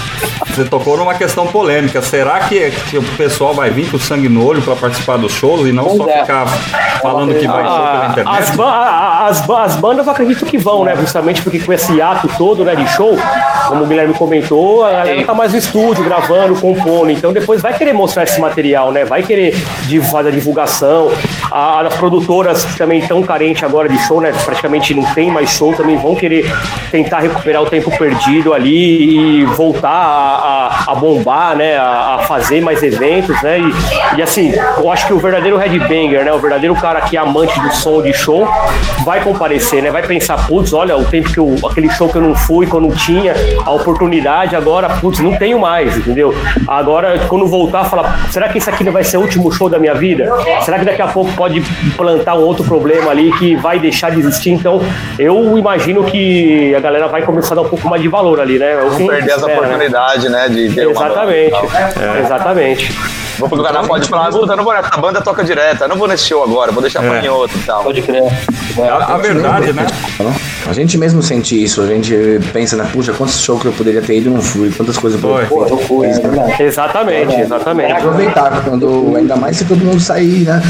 [0.48, 2.00] Você tocou numa questão polêmica.
[2.02, 5.66] Será que, que o pessoal vai vir com sangue no olho pra participar dos shows
[5.68, 6.20] e não só Pois é.
[6.20, 6.46] ficar
[7.02, 8.38] falando que vai show pela Ah, internet?
[8.42, 10.94] as, ba- as, ba- as bandas eu acredito que vão, né?
[10.96, 13.16] Justamente porque com esse ato todo né, de show,
[13.68, 17.10] como o Guilherme comentou, a galera tá mais no estúdio, gravando, compondo.
[17.10, 19.04] Então depois vai querer mostrar esse material, né?
[19.04, 19.54] Vai querer
[20.10, 21.10] fazer a divulgação.
[21.50, 24.32] A- as produtoras também estão carentes agora de show, né?
[24.44, 26.50] Praticamente não tem mais show, também vão querer
[26.90, 31.76] tentar recuperar o tempo perdido ali e voltar a, a- a bombar, né?
[31.76, 33.58] A, a fazer mais eventos, né?
[33.58, 36.32] E, e assim, eu acho que o verdadeiro headbanger, né?
[36.32, 38.46] O verdadeiro cara que é amante do som de show
[39.04, 39.90] vai comparecer, né?
[39.90, 42.74] Vai pensar, putz, olha, o tempo que eu, aquele show que eu não fui, que
[42.74, 46.34] eu não tinha a oportunidade, agora, putz, não tenho mais, entendeu?
[46.66, 49.78] Agora, quando voltar, falar, será que esse aqui não vai ser o último show da
[49.78, 50.28] minha vida?
[50.62, 51.60] Será que daqui a pouco pode
[51.96, 54.55] plantar um outro problema ali que vai deixar de existir?
[54.56, 54.80] Então,
[55.18, 58.58] eu imagino que a galera vai começar a dar um pouco mais de valor ali,
[58.58, 58.72] né?
[58.72, 59.58] É Não perder espera, né?
[59.58, 60.48] oportunidades, né?
[60.48, 62.16] De ver uma Exatamente, tal.
[62.24, 63.25] exatamente.
[63.38, 65.88] Vou porque o cara pode falar, puta, eu não vou nessa banda toca direto, eu
[65.88, 67.24] não vou nesse show agora, vou deixar pra É.
[67.24, 67.82] em outro e tal.
[67.84, 68.22] Pode crer.
[68.78, 69.86] A, a verdade, né?
[70.68, 72.14] A gente mesmo sente isso, a gente
[72.52, 72.88] pensa, né?
[72.92, 75.44] Puxa, quantos shows que eu poderia ter ido e não fui, quantas coisas eu Foi.
[75.46, 76.62] poderia ter Pô, é verdade.
[76.62, 77.92] Exatamente, exatamente.
[77.92, 80.60] aproveitar quando ainda mais se todo mundo sair, né?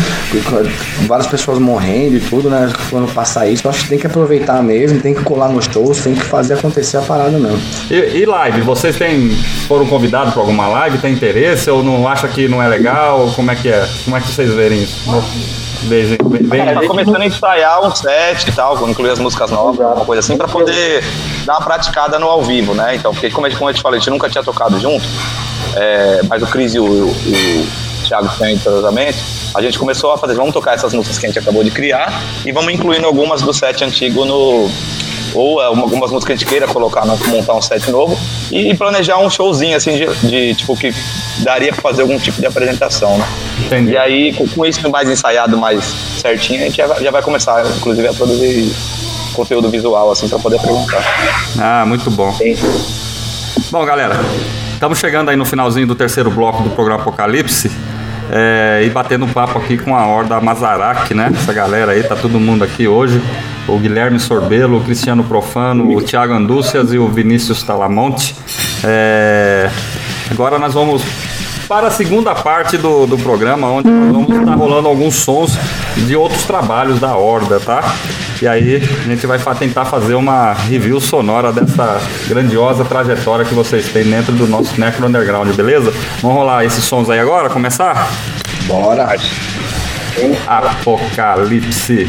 [1.07, 2.71] Várias pessoas morrendo e tudo, né?
[2.91, 5.99] Quando passar isso, eu acho que tem que aproveitar mesmo, tem que colar nos shows,
[6.03, 7.61] tem que fazer acontecer a parada mesmo.
[7.91, 9.31] E, e live, vocês têm,
[9.67, 10.99] foram convidados para alguma live?
[10.99, 13.31] Tem interesse ou não acha que não é legal?
[13.35, 13.89] Como é que é?
[14.05, 14.97] Como é que vocês verem isso?
[15.83, 16.17] Veem,
[16.49, 20.05] veem, É, tá começando a ensaiar um set e tal, incluir as músicas novas, uma
[20.05, 21.05] coisa assim, pra poder
[21.45, 22.97] dar uma praticada no ao vivo, né?
[22.97, 25.05] Então, porque como, como eu te falei, a gente nunca tinha tocado junto,
[25.77, 27.67] é, mas o Cris e o, o, o
[28.07, 29.19] Thiago entrosamento,
[29.55, 32.13] a gente começou a fazer, vamos tocar essas músicas que a gente acabou de criar
[32.45, 34.71] e vamos incluindo algumas do set antigo no.
[35.35, 38.19] Ou é, uma- algumas músicas que a gente queira colocar, montar um set novo
[38.51, 40.93] e planejar um showzinho assim de, de, tipo que
[41.41, 43.27] daria pra fazer algum tipo de apresentação, né?
[43.67, 43.93] Entendi.
[43.93, 47.23] E aí, com, com isso mais ensaiado, mais certinho, a gente já, vai- já vai
[47.23, 48.75] começar, inclusive, a produzir
[49.35, 51.03] conteúdo visual, assim, pra poder apresentar.
[51.59, 52.35] Ah, muito bom.
[53.71, 54.17] Bom, galera,
[54.73, 57.71] estamos chegando aí no finalzinho do terceiro bloco do programa Apocalipse.
[58.31, 61.31] é, e batendo um papo aqui com a Horda Mazarac, né?
[61.35, 63.21] Essa galera aí, tá todo mundo aqui hoje.
[63.69, 68.35] O Guilherme Sorbelo, o Cristiano Profano, o Thiago Andúcias e o Vinícius Talamonte.
[68.85, 69.69] É,
[70.31, 71.03] agora nós vamos
[71.69, 75.59] para a segunda parte do, do programa, onde nós vamos estar rolando alguns sons
[75.97, 77.83] de outros trabalhos da Horda, tá?
[78.41, 83.89] E aí a gente vai tentar fazer uma review sonora dessa grandiosa trajetória que vocês
[83.89, 85.93] têm dentro do nosso Necro Underground, beleza?
[86.21, 88.09] Vamos rolar esses sons aí agora, começar?
[88.67, 89.17] Bora!
[90.47, 92.07] Apocalipse.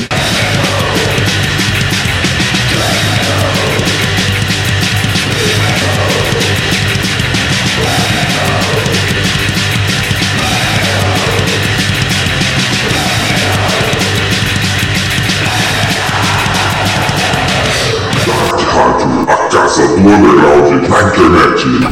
[21.65, 21.89] Na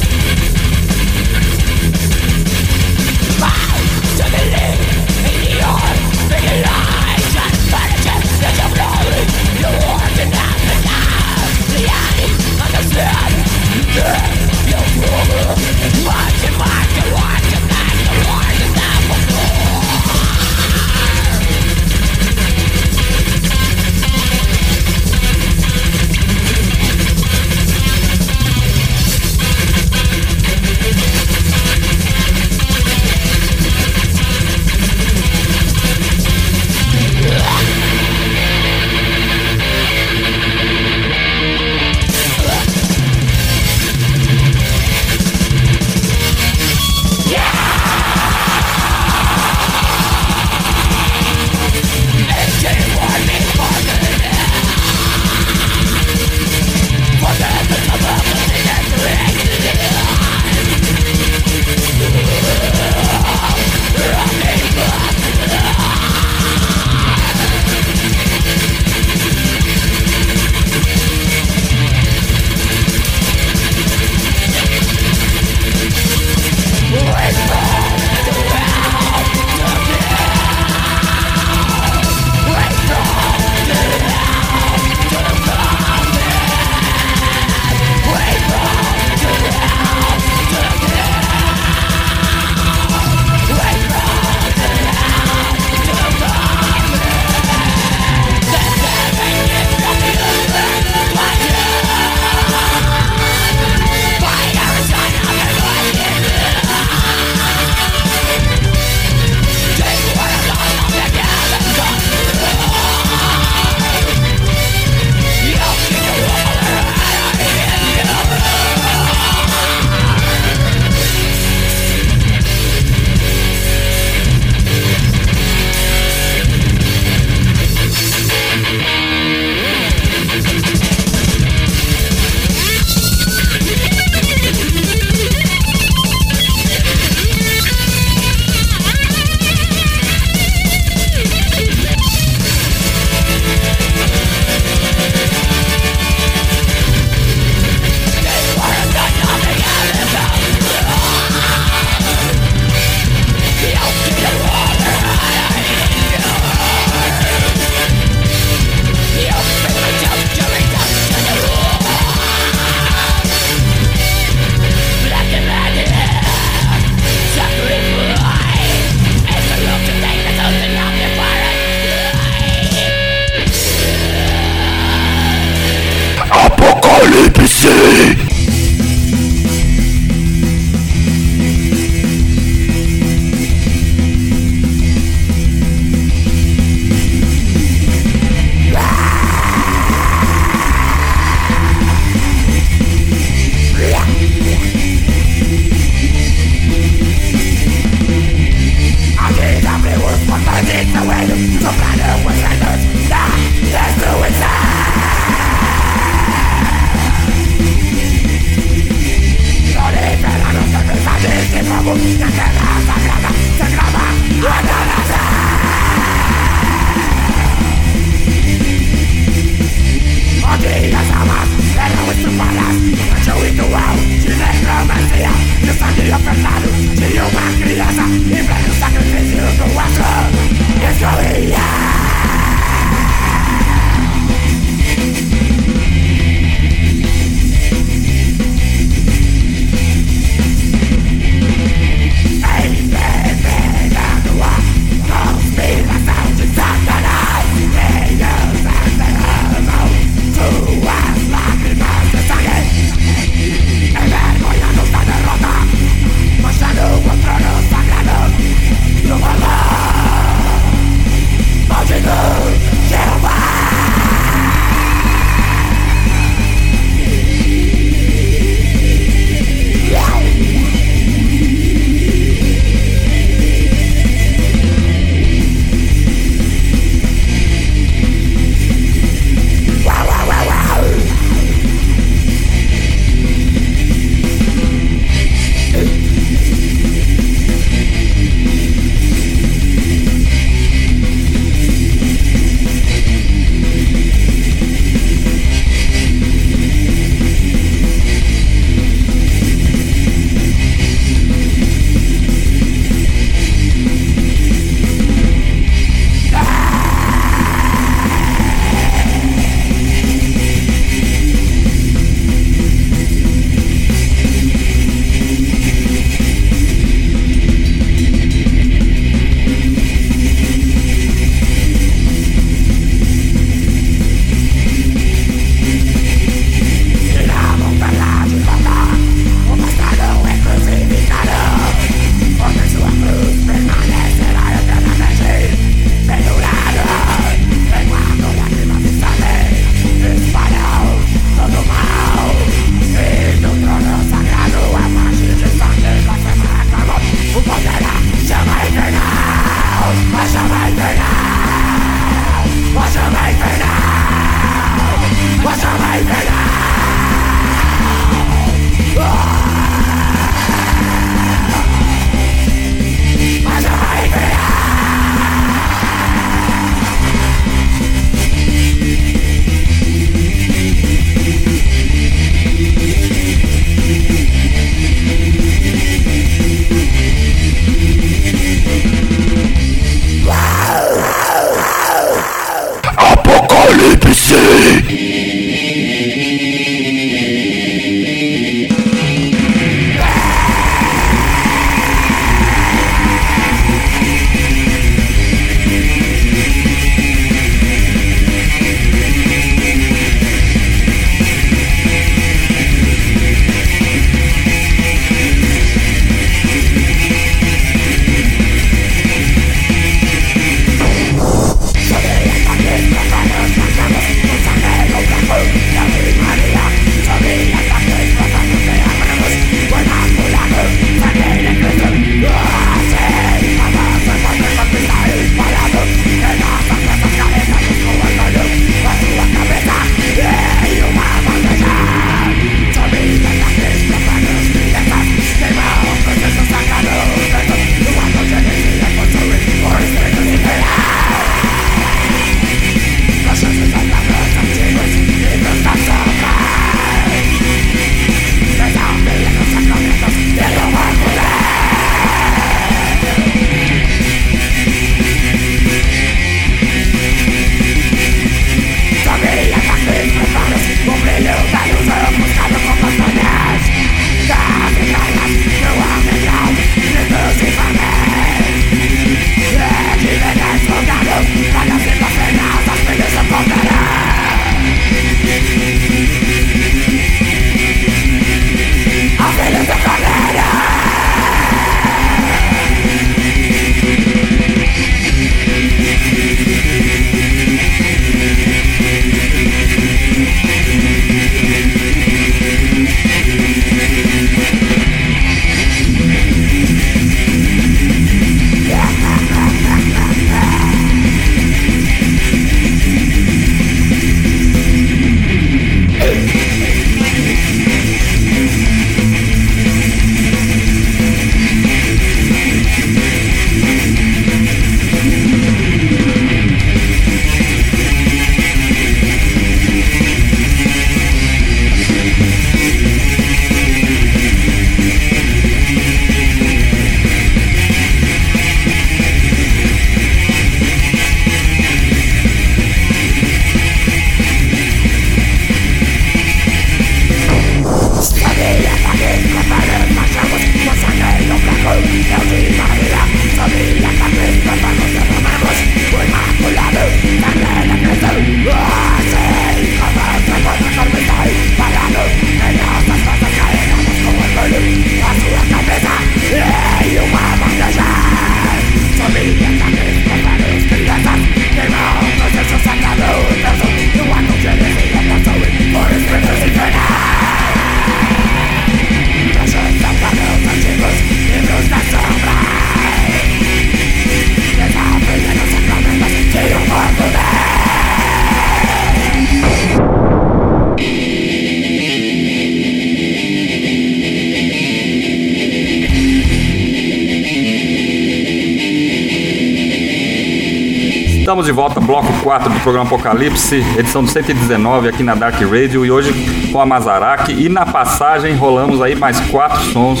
[591.80, 596.12] bloco 4 do programa Apocalipse, edição do 119 aqui na Dark Radio e hoje
[596.52, 600.00] com a Mazaraki e na passagem rolamos aí mais quatro sons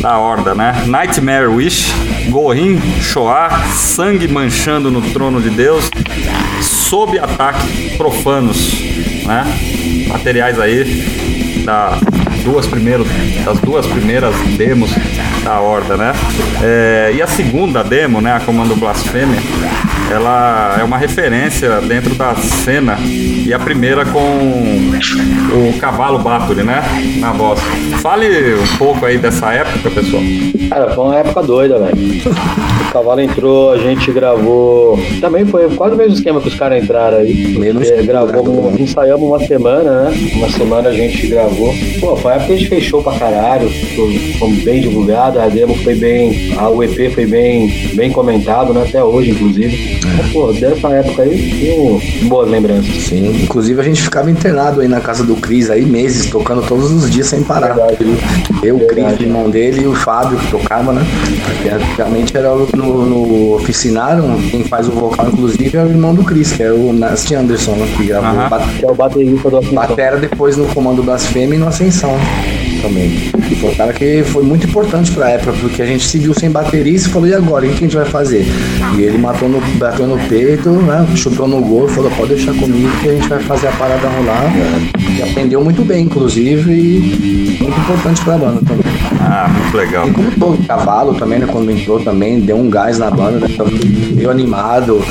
[0.00, 0.84] da horda, né?
[0.86, 1.92] Nightmare Wish,
[2.28, 5.90] Gorin, Shoah, Sangue Manchando no Trono de Deus,
[6.60, 8.80] Sob Ataque Profanos,
[9.24, 9.44] né?
[10.08, 11.98] Materiais aí da
[12.44, 13.08] duas primeiros,
[13.44, 14.90] das duas primeiras demos
[15.42, 16.12] da Horda, né?
[16.62, 19.40] É, e a segunda demo, né, a Comando Blasfêmia,
[20.10, 26.82] ela é uma referência dentro da cena e a primeira com o cavalo Bathory, né,
[27.20, 27.60] na voz.
[28.00, 30.22] Fale um pouco aí dessa época, pessoal.
[30.68, 32.22] Cara, foi uma época doida, velho.
[32.88, 34.98] O cavalo entrou, a gente gravou.
[35.20, 37.56] Também foi quase o mesmo esquema que os caras entraram aí.
[37.58, 40.30] Menos É, gravou, ensaiamos uma semana, né?
[40.34, 41.74] Uma semana a gente gravou.
[42.00, 43.68] Pô, foi a época que a gente fechou pra caralho.
[43.96, 46.54] Foi, foi bem divulgado, a demo foi bem.
[46.56, 48.84] A UEP foi bem, bem comentado, né?
[48.86, 49.93] Até hoje, inclusive.
[50.32, 52.94] Pô, dessa época aí, tenho boas lembranças.
[53.04, 56.90] Sim, inclusive a gente ficava internado aí na casa do Cris aí meses, tocando todos
[56.92, 57.76] os dias sem parar.
[58.62, 61.02] Eu, o Cris, o irmão dele e o Fábio que tocava, né?
[61.44, 66.24] Porque Antigamente era no, no oficinário, quem faz o vocal inclusive é o irmão do
[66.24, 69.56] Cris, que é o Nasty Anderson, né, que o bat- Que é o baterista do
[69.58, 69.74] Ascensão.
[69.74, 72.16] batera depois no comando Blasfêmia e no Ascensão
[72.84, 73.32] também.
[73.50, 76.34] E foi um cara que foi muito importante pra época, porque a gente se viu
[76.34, 78.46] sem baterista e falou, e agora, o que a gente vai fazer?
[78.96, 81.06] E ele matou no, bateu no peito, né?
[81.16, 84.52] Chutou no gol, falou, pode deixar comigo que a gente vai fazer a parada rolar.
[85.16, 88.84] E aprendeu muito bem, inclusive, e muito importante pra banda também.
[89.20, 90.06] Ah, muito legal.
[90.06, 91.46] E como todo cavalo também, né?
[91.50, 93.48] Quando entrou também, deu um gás na banda, né?
[94.14, 95.02] Meio animado,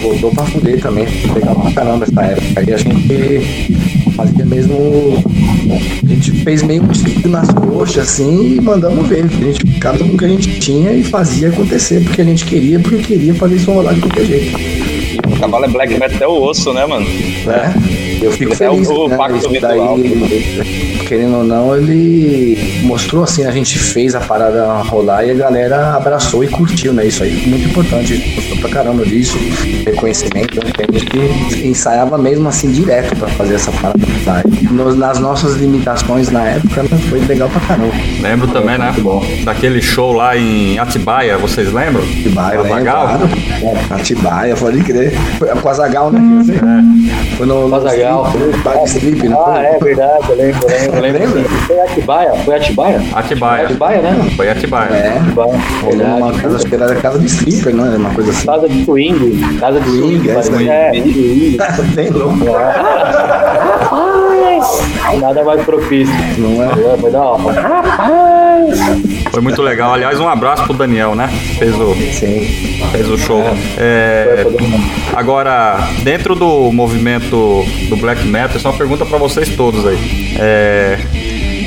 [0.00, 1.06] voltou pra fuder também.
[1.34, 2.64] Legal pra caramba essa época.
[2.66, 5.22] E a gente fazia mesmo.
[5.74, 9.24] A gente fez meio um tiro nas coxas assim e mandamos ver.
[9.24, 12.44] A gente ficava com o que a gente tinha e fazia acontecer porque a gente
[12.44, 14.56] queria, porque queria fazer isso rolar de qualquer jeito.
[15.28, 17.06] O cavalo é black metal até o osso, né, mano?
[17.06, 17.74] Né?
[18.22, 18.88] Eu fico É feliz.
[18.88, 19.16] o- o né?
[19.16, 19.96] pacto virtual.
[19.98, 25.34] daí, querendo ou não, ele mostrou assim, a gente fez a parada rolar e a
[25.34, 27.04] galera abraçou e curtiu, né?
[27.04, 28.16] Isso aí foi muito importante.
[28.36, 29.36] Gostou pra caramba disso,
[29.84, 30.70] reconhecimento, né?
[30.72, 33.98] Que a gente ensaiava mesmo assim direto pra fazer essa parada.
[34.24, 34.44] rolar.
[34.70, 36.88] Nos- nas nossas limitações na época, né?
[37.08, 37.92] foi legal pra caramba.
[38.20, 38.94] Lembro também, né?
[39.44, 42.04] Daquele show lá em Atibaia, vocês lembram?
[42.04, 43.20] Atibaia, eu lembro, claro.
[43.62, 45.12] É, Atibaia, pode crer.
[45.40, 46.20] Foi com a Zagal, né?
[47.36, 48.32] Foi no, no Azaghal.
[48.62, 49.36] Bar Strip, né?
[49.44, 51.48] Ah, é verdade, eu lembro, eu lembro, eu lembro.
[51.66, 52.32] Foi Atibaia?
[52.44, 53.00] Foi Atibaia?
[53.14, 53.64] Atibaia.
[53.66, 54.30] Atibaia, né?
[54.36, 54.90] Foi Atibaia.
[54.94, 57.96] É, Atibaia, rolou uma casa, acho que era casa de stripper, não é?
[57.96, 58.46] Uma coisa assim.
[58.46, 60.68] Casa de swing, casa de Swing, swing, é swing.
[60.68, 61.58] é, swing.
[61.94, 62.38] Bem louco,
[65.20, 66.14] Nada mais propício.
[66.38, 66.66] não é?
[66.94, 68.29] É, Foi da hora.
[69.30, 69.92] Foi muito legal.
[69.94, 71.28] Aliás, um abraço pro Daniel, né?
[71.58, 72.80] Fez o, Sim.
[72.92, 73.42] fez o show.
[73.78, 74.44] É,
[75.14, 80.34] agora, dentro do movimento do black metal, é uma pergunta para vocês todos aí.
[80.38, 80.98] É,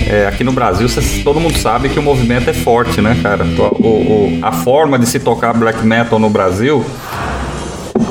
[0.09, 0.87] é, aqui no Brasil,
[1.23, 3.45] todo mundo sabe que o movimento é forte, né, cara?
[3.79, 6.85] O- o- a forma de se tocar black metal no Brasil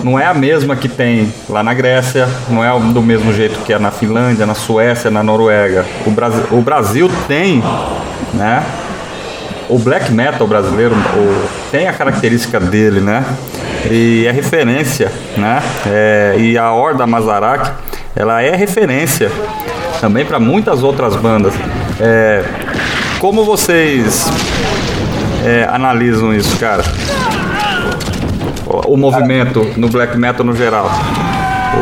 [0.03, 3.73] não é a mesma que tem lá na Grécia, não é do mesmo jeito que
[3.73, 5.85] é na Finlândia, na Suécia, na Noruega.
[6.07, 7.63] O Brasil, o Brasil tem,
[8.35, 8.63] né?
[9.69, 13.25] O black metal brasileiro o- tem a característica dele, né?
[13.91, 15.63] E é referência, né?
[15.87, 17.71] É, e a Horda Mazaraki,
[18.15, 19.31] ela é referência
[20.01, 21.55] também para muitas outras bandas.
[22.01, 22.43] É,
[23.19, 24.27] como vocês
[25.45, 26.83] é, analisam isso, cara?
[28.67, 30.91] O, o movimento no black metal no geral.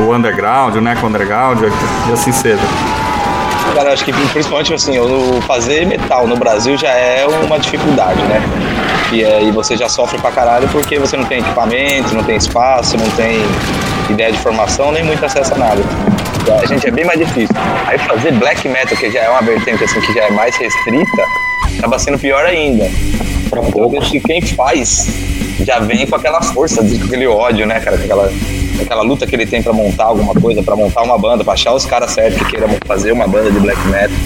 [0.06, 1.58] O underground, o neco underground
[2.08, 2.60] e assim seja.
[3.80, 4.92] Cara, eu acho que principalmente assim,
[5.46, 8.38] fazer metal no Brasil já é uma dificuldade, né?
[9.10, 12.98] E aí você já sofre pra caralho porque você não tem equipamento, não tem espaço,
[12.98, 13.40] não tem
[14.10, 15.82] ideia de formação, nem muito acesso a nada.
[16.62, 17.56] A gente é bem mais difícil.
[17.86, 21.24] Aí fazer black metal, que já é uma vertente assim que já é mais restrita,
[21.78, 22.84] acaba sendo pior ainda.
[23.46, 25.08] Então, eu acho que quem faz
[25.64, 27.96] já vem com aquela força, com aquele ódio, né, cara?
[27.96, 28.30] Com aquela,
[28.82, 31.74] aquela luta que ele tem pra montar alguma coisa, pra montar uma banda, pra achar
[31.74, 34.16] os caras certos que queiram fazer uma banda de black metal.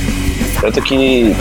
[0.61, 1.35] Tanto que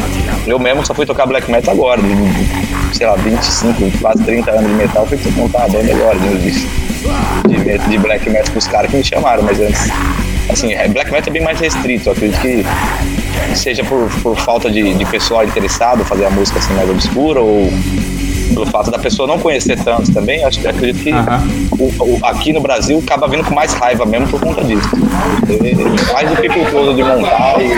[0.47, 4.69] eu mesmo só fui tocar black metal agora, de, sei lá, 25, quase 30 anos
[4.69, 6.37] de metal, fui montar a banda agora, de,
[7.47, 9.89] de, de black metal pros caras que me chamaram, mas antes.
[10.49, 12.65] Assim, é, black metal é bem mais restrito, eu acredito que
[13.55, 17.71] seja por, por falta de, de pessoal interessado fazer a música assim mais obscura ou
[18.53, 21.11] pelo fato da pessoa não conhecer tanto também, acho que acredito que
[21.79, 24.89] o, o, aqui no Brasil acaba vindo com mais raiva mesmo por conta disso.
[26.13, 27.73] Mais dificultoso de montar e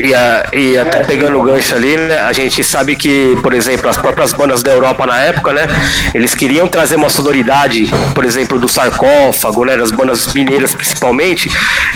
[0.00, 3.88] e, a, e até pegando o gancho ali, né, a gente sabe que, por exemplo,
[3.88, 5.66] as próprias bandas da Europa na época, né,
[6.14, 11.50] eles queriam trazer uma sonoridade, por exemplo, do sarcófago, né, das bandas mineiras principalmente,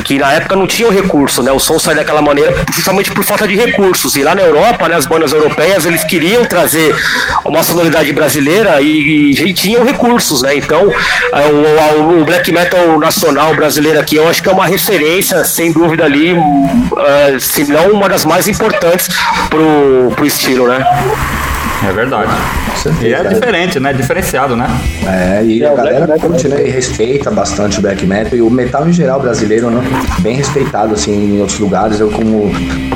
[0.05, 3.47] que na época não tinham recurso, né, o som sai daquela maneira justamente por falta
[3.47, 4.17] de recursos.
[4.17, 6.95] E lá na Europa, né, as bandas europeias, eles queriam trazer
[7.45, 10.89] uma sonoridade brasileira e, e tinham recursos, né, então
[11.33, 15.73] é, o, o black metal nacional brasileiro aqui, eu acho que é uma referência, sem
[15.73, 19.09] dúvida ali, uh, se não uma das mais importantes
[19.51, 20.85] pro, pro estilo, né?
[21.89, 22.33] É verdade.
[23.03, 23.93] E é diferente, né?
[23.93, 24.67] Diferenciado, né?
[25.07, 26.67] É, e a galera curte, né?
[26.67, 29.83] E respeita bastante o black metal e o metal em geral brasileiro, né?
[30.21, 32.01] Bem respeitado, assim, em outros lugares.
[32.01, 32.51] Eu, como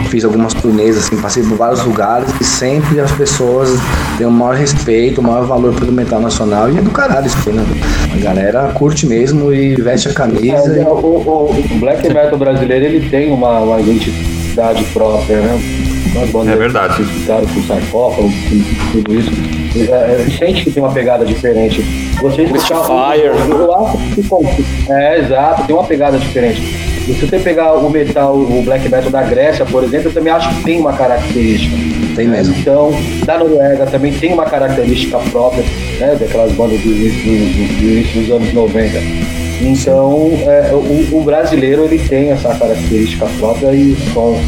[0.08, 3.70] fiz algumas turnês, assim, passei por vários lugares e sempre as pessoas
[4.16, 7.38] têm o maior respeito, o maior valor pelo metal nacional e é do caralho isso
[7.38, 7.64] aqui, né?
[8.14, 10.74] A galera curte mesmo e veste a camisa.
[10.74, 10.84] É, e...
[10.84, 15.97] o, o, o, black metal brasileiro, ele tem uma, uma identidade própria, né?
[16.22, 16.96] É verdade.
[16.96, 18.30] Que ficaram com sarcófago,
[18.92, 19.30] tudo isso.
[19.90, 21.82] É, sente que tem uma pegada diferente.
[22.20, 23.26] Vocês Fire.
[23.50, 26.60] Eu acho que é, exato, tem uma pegada diferente.
[27.08, 30.48] Se você pegar o metal, o black metal da Grécia, por exemplo, eu também acho
[30.56, 31.74] que tem uma característica.
[32.14, 32.54] Tem mesmo.
[32.58, 32.90] Então,
[33.24, 35.64] da Noruega também tem uma característica própria,
[36.00, 38.98] né, daquelas bandas do início, dos anos 90.
[39.60, 44.38] Então, é, o, o, brasileiro ele tem essa característica própria e o som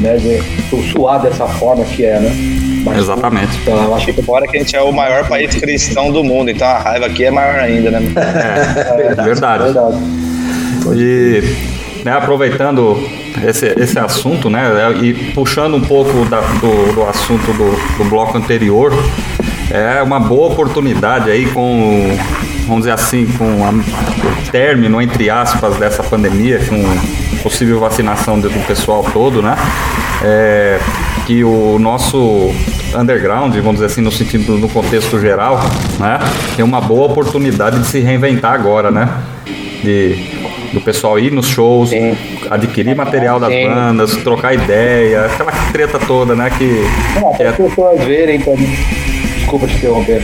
[0.00, 0.59] né, de
[0.92, 2.30] suar dessa forma que é, né?
[2.84, 3.58] Mas, Exatamente.
[3.62, 6.50] Então, eu acho que fora que a gente é o maior país cristão do mundo,
[6.50, 8.00] então a raiva aqui é maior ainda, né?
[8.16, 8.90] É,
[9.20, 9.64] é verdade.
[9.64, 9.98] verdade.
[10.96, 11.42] E
[12.04, 12.96] né, aproveitando
[13.46, 14.64] esse, esse assunto, né,
[15.02, 18.92] e puxando um pouco da, do, do assunto do, do bloco anterior,
[19.70, 22.16] é uma boa oportunidade aí com,
[22.66, 26.82] vamos dizer assim, com a, o término, entre aspas, dessa pandemia, com
[27.42, 29.56] possível vacinação do pessoal todo, né?
[30.22, 30.78] É,
[31.26, 32.50] que o nosso
[32.96, 35.60] underground, vamos dizer assim, no sentido no contexto geral,
[35.98, 36.18] né?
[36.56, 39.08] Tem uma boa oportunidade de se reinventar agora, né?
[39.82, 40.16] De,
[40.72, 42.16] do pessoal ir nos shows, Sim.
[42.50, 43.68] adquirir material das Sim.
[43.68, 46.50] bandas, trocar ideia, aquela treta toda, né?
[46.56, 46.84] Que,
[47.20, 47.48] Não, que é...
[47.48, 48.78] as pessoas verem também.
[49.38, 50.22] Desculpa te interromper.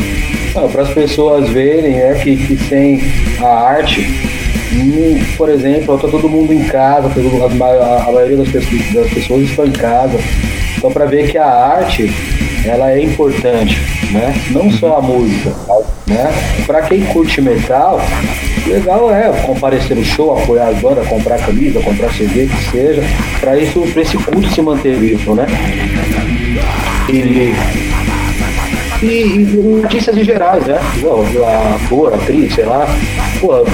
[0.73, 3.03] Para as pessoas verem é, que, que sem
[3.43, 4.36] a arte
[5.37, 9.73] por exemplo, está todo mundo em casa, a maioria das pessoas, das pessoas estão em
[9.73, 10.19] casa.
[10.77, 12.11] Então, para ver que a arte
[12.65, 13.79] ela é importante,
[14.11, 14.35] né?
[14.51, 15.53] Não só a música,
[16.07, 16.33] né?
[16.67, 18.01] Para quem curte metal,
[18.67, 23.03] legal é comparecer no show, apoiar as bandas, comprar camisa, comprar CD, que seja,
[23.41, 25.47] para isso, para esse culto se manter vivo, né?
[27.09, 27.55] E
[29.07, 30.79] e, e notícias em gerais, né?
[30.79, 32.87] A ator, atriz, sei lá.
[33.41, 33.65] Pô,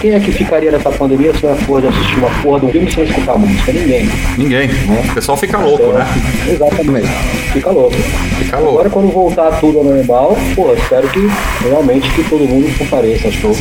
[0.00, 2.70] quem é que ficaria nessa pandemia se não for de assistir uma porra de um
[2.70, 3.72] filme sem escutar música?
[3.72, 4.08] Ninguém.
[4.38, 4.68] Ninguém.
[4.68, 5.04] Né?
[5.10, 6.06] O pessoal fica louco, então, né?
[6.48, 7.08] Exatamente.
[7.52, 7.94] Fica louco.
[8.38, 8.72] Fica louco.
[8.72, 11.20] Agora quando voltar tudo ao normal, pô, espero que
[11.68, 13.54] realmente que todo mundo compareça show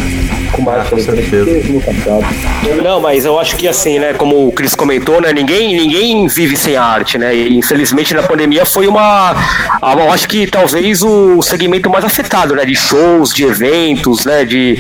[0.52, 1.72] com mais ah, certeza.
[1.72, 2.26] no passado.
[2.84, 6.58] Não, mas eu acho que assim, né, como o Cris comentou, né, ninguém, ninguém vive
[6.58, 7.36] sem arte, né?
[7.36, 9.36] E infelizmente na pandemia foi uma.
[9.82, 12.66] Eu acho que talvez o o segmento mais afetado, né?
[12.66, 14.46] De shows, de eventos, né?
[14.46, 14.78] De,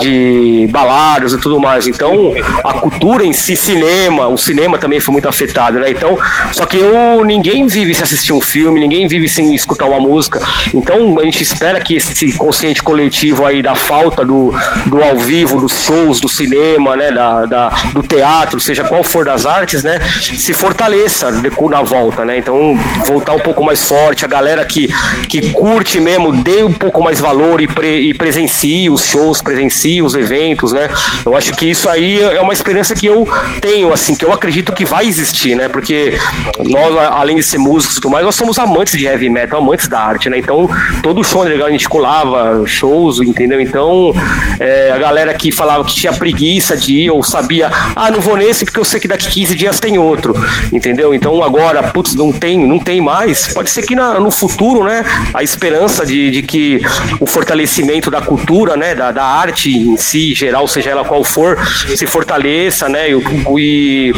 [0.00, 1.86] de baladas e tudo mais.
[1.86, 2.34] Então,
[2.64, 5.90] a cultura em si, cinema, o cinema também foi muito afetado, né?
[5.90, 6.18] Então,
[6.52, 10.40] só que eu, ninguém vive sem assistir um filme, ninguém vive sem escutar uma música.
[10.74, 14.54] Então, a gente espera que esse consciente coletivo aí da falta do,
[14.86, 17.10] do ao vivo, dos shows, do cinema, né?
[17.12, 19.98] Da, da, do teatro, seja qual for das artes, né?
[20.20, 22.38] Se fortaleça na volta, né?
[22.38, 24.88] Então, voltar um pouco mais forte, a galera que,
[25.28, 30.02] que curte mesmo, dê um pouco mais valor e, pre, e presencie os shows, presencie
[30.02, 30.88] os eventos, né?
[31.24, 33.28] Eu acho que isso aí é uma experiência que eu
[33.60, 35.68] tenho, assim, que eu acredito que vai existir, né?
[35.68, 36.18] Porque
[36.64, 39.88] nós, além de ser músicos e tudo mais, nós somos amantes de heavy metal, amantes
[39.88, 40.38] da arte, né?
[40.38, 40.68] Então,
[41.02, 43.60] todo show legal a gente colava, shows, entendeu?
[43.60, 44.12] Então,
[44.58, 48.64] é, galera que falava que tinha preguiça de ir ou sabia, ah, não vou nesse
[48.64, 50.34] porque eu sei que daqui 15 dias tem outro,
[50.72, 51.12] entendeu?
[51.12, 53.52] Então, agora, putz, não tem, não tem mais.
[53.52, 55.04] Pode ser que na, no futuro, né?
[55.34, 56.80] A esperança de, de que
[57.20, 61.58] o fortalecimento da cultura, né, da, da arte em si, geral, seja ela qual for,
[61.96, 64.12] se fortaleça, né, e,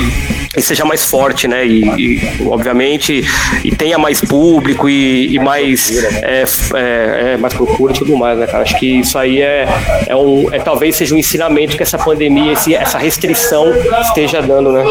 [0.56, 3.24] e, seja mais forte, né, e, e, obviamente
[3.65, 5.90] e tenha mais público e, e mais
[6.23, 6.44] é,
[6.74, 8.62] é, é, mais procura e tudo mais, né, cara?
[8.62, 9.66] Acho que isso aí é,
[10.06, 14.72] é um é talvez seja um ensinamento que essa pandemia, esse, essa restrição esteja dando,
[14.72, 14.82] né?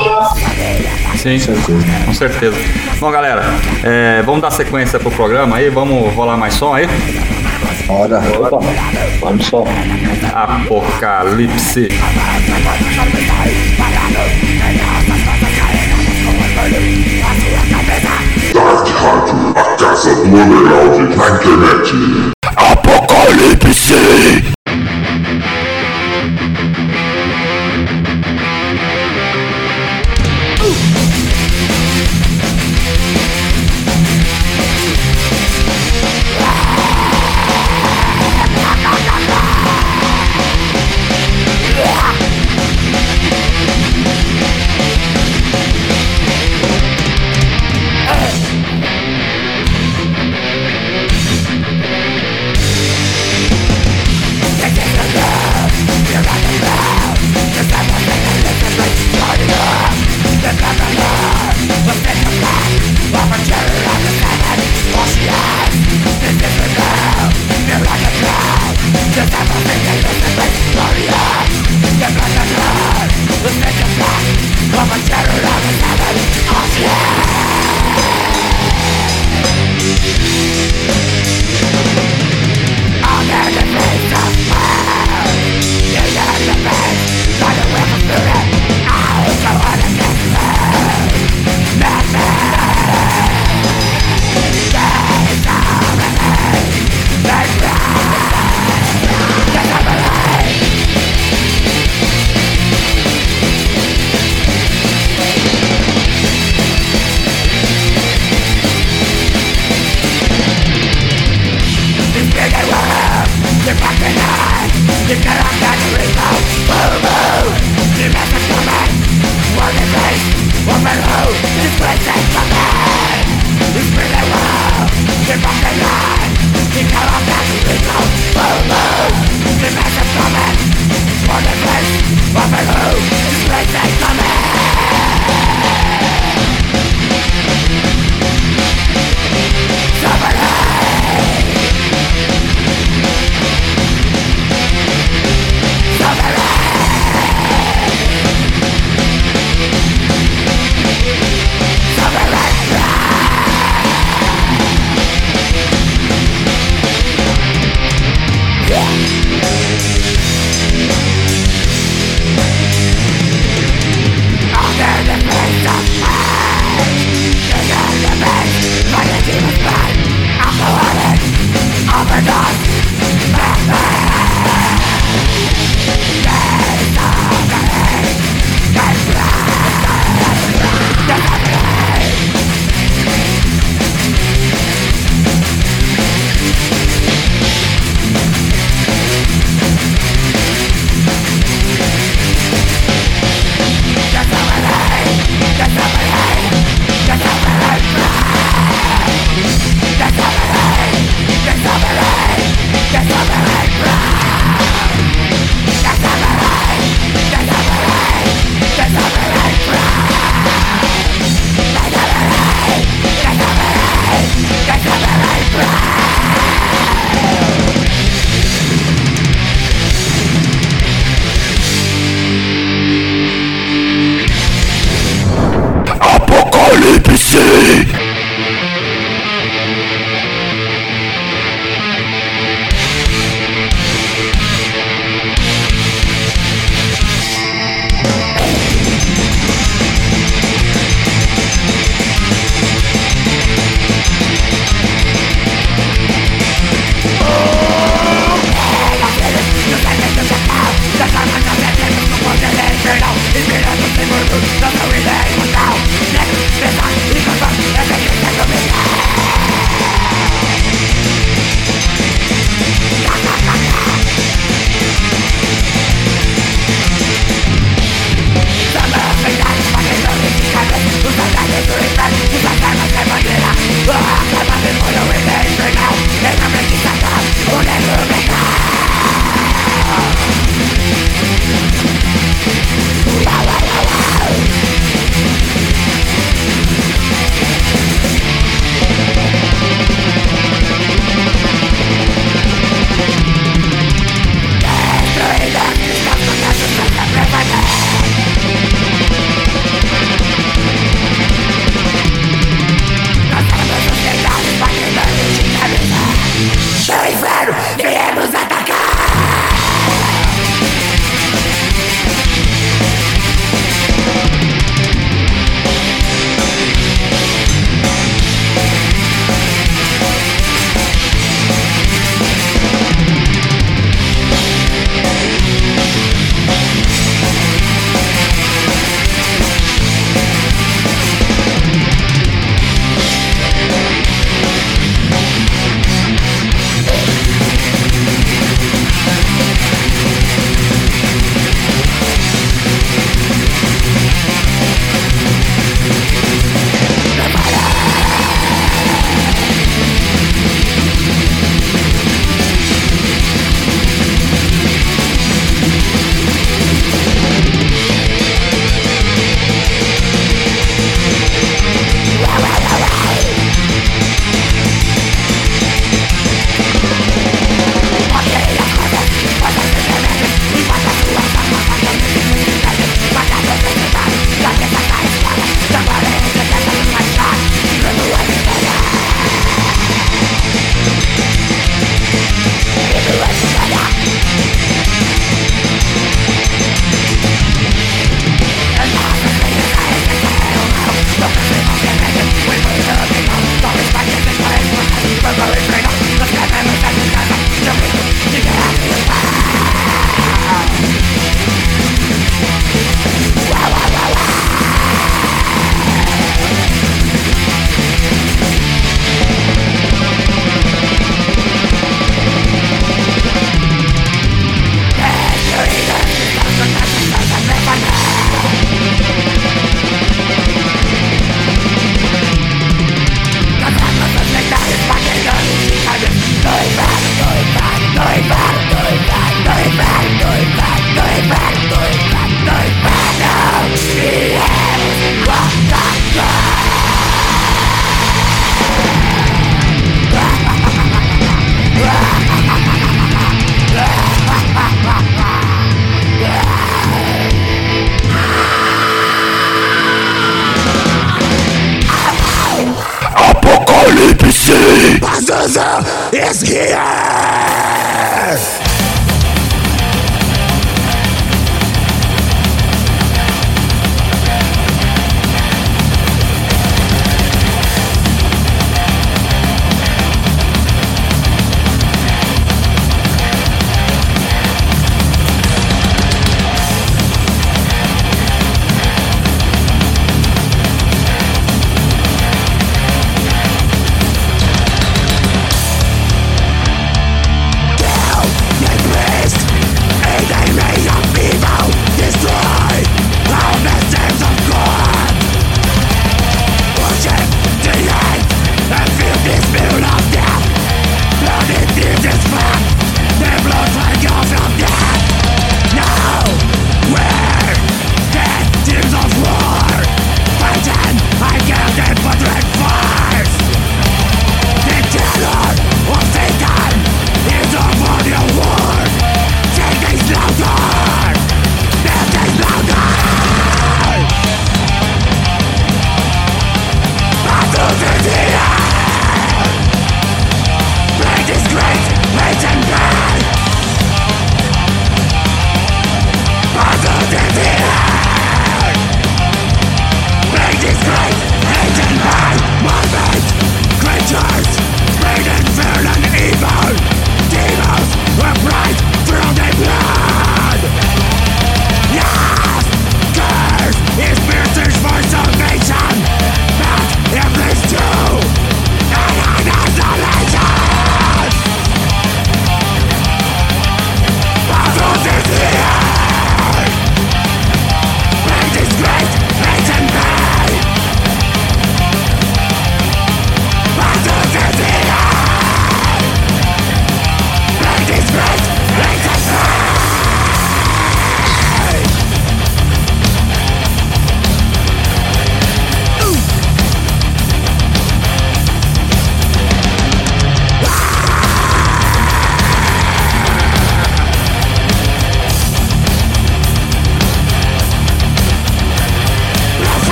[1.18, 1.38] Sim,
[2.06, 2.56] com certeza.
[3.02, 3.44] Bom, galera,
[3.84, 6.88] é, vamos dar sequência pro programa aí, vamos rolar mais som aí?
[7.86, 8.22] Bora.
[9.20, 9.66] Vamos só.
[10.34, 11.90] Apocalipse.
[18.54, 22.32] Dark Rádio, a casa do underground na internet.
[22.56, 24.53] Apocalipse!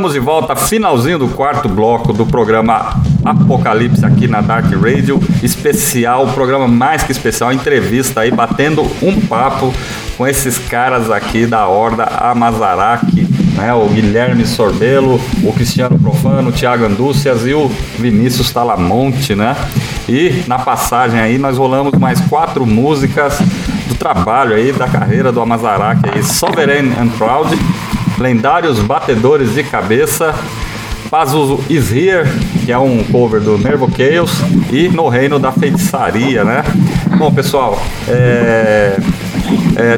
[0.00, 6.26] Estamos de volta, finalzinho do quarto bloco do programa Apocalipse aqui na Dark Radio, especial,
[6.28, 9.70] programa mais que especial, entrevista aí, batendo um papo
[10.16, 13.74] com esses caras aqui da Horda Amazaraque, né?
[13.74, 19.54] O Guilherme Sorbelo, o Cristiano Profano, o Thiago Andúcias e o Vinícius Talamonte, né?
[20.08, 23.38] E na passagem aí nós rolamos mais quatro músicas
[23.86, 27.50] do trabalho aí, da carreira do Amazaraque aí, Sovereign and Proud,
[28.20, 30.34] lendários batedores de cabeça,
[31.10, 32.28] Pazuzu Is Here,
[32.64, 34.30] que é um cover do Nervo Chaos,
[34.70, 36.62] e No Reino da Feitiçaria, né?
[37.16, 38.96] Bom, pessoal, é...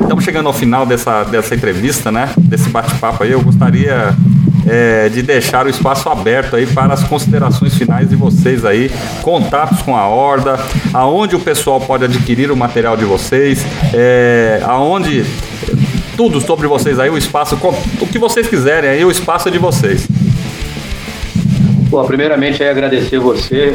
[0.01, 2.31] Estamos chegando ao final dessa, dessa entrevista, né?
[2.39, 3.33] Desse bate-papo aí.
[3.33, 4.15] Eu gostaria
[4.67, 8.91] é, de deixar o espaço aberto aí para as considerações finais de vocês aí,
[9.23, 10.59] contatos com a Horda,
[10.95, 15.25] aonde o pessoal pode adquirir o material de vocês, é, aonde
[16.17, 17.59] tudo sobre vocês aí, o espaço,
[18.01, 20.07] o que vocês quiserem aí, o espaço é de vocês.
[21.89, 23.75] Bom, primeiramente aí agradecer você,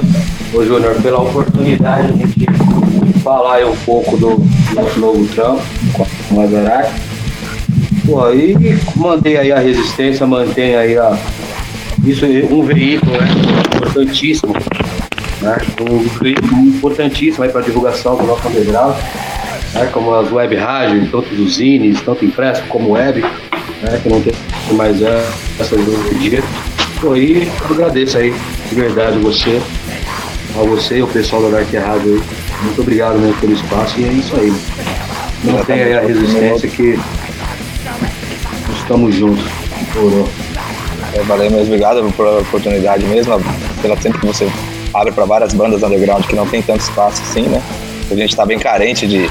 [0.53, 4.41] ô Júnior, pela oportunidade de a gente falar aí um pouco do
[4.73, 5.61] nosso novo trampo
[5.93, 6.91] com a Azarac.
[8.05, 8.55] Pô, aí
[8.95, 11.17] mantém aí a resistência, mantém aí a.
[12.05, 13.27] Isso é um veículo, né?
[13.75, 14.53] Importantíssimo.
[15.41, 15.57] Né?
[15.81, 18.95] Um veículo importantíssimo aí para divulgação do nosso underground.
[19.77, 19.89] Né?
[19.93, 23.99] Como as web rádios, tanto dos zines, tanto impresso como web, né?
[24.01, 24.33] Que não tem
[24.71, 25.01] mais
[25.59, 26.43] essas do dia.
[26.99, 28.33] Pô, aí eu agradeço aí,
[28.69, 29.61] de verdade, você,
[30.59, 32.23] a você e o pessoal da Dark Rádio.
[32.63, 34.51] Muito obrigado mesmo pelo espaço e é isso aí.
[35.43, 36.99] Mantenha aí a resistência que
[38.79, 39.45] estamos juntos.
[41.13, 43.39] É, valeu mesmo, obrigado pela oportunidade mesmo,
[43.81, 44.47] pela tempo que você
[44.93, 47.61] abre para várias bandas underground que não tem tanto espaço assim, né?
[48.09, 49.29] A gente tá bem carente de,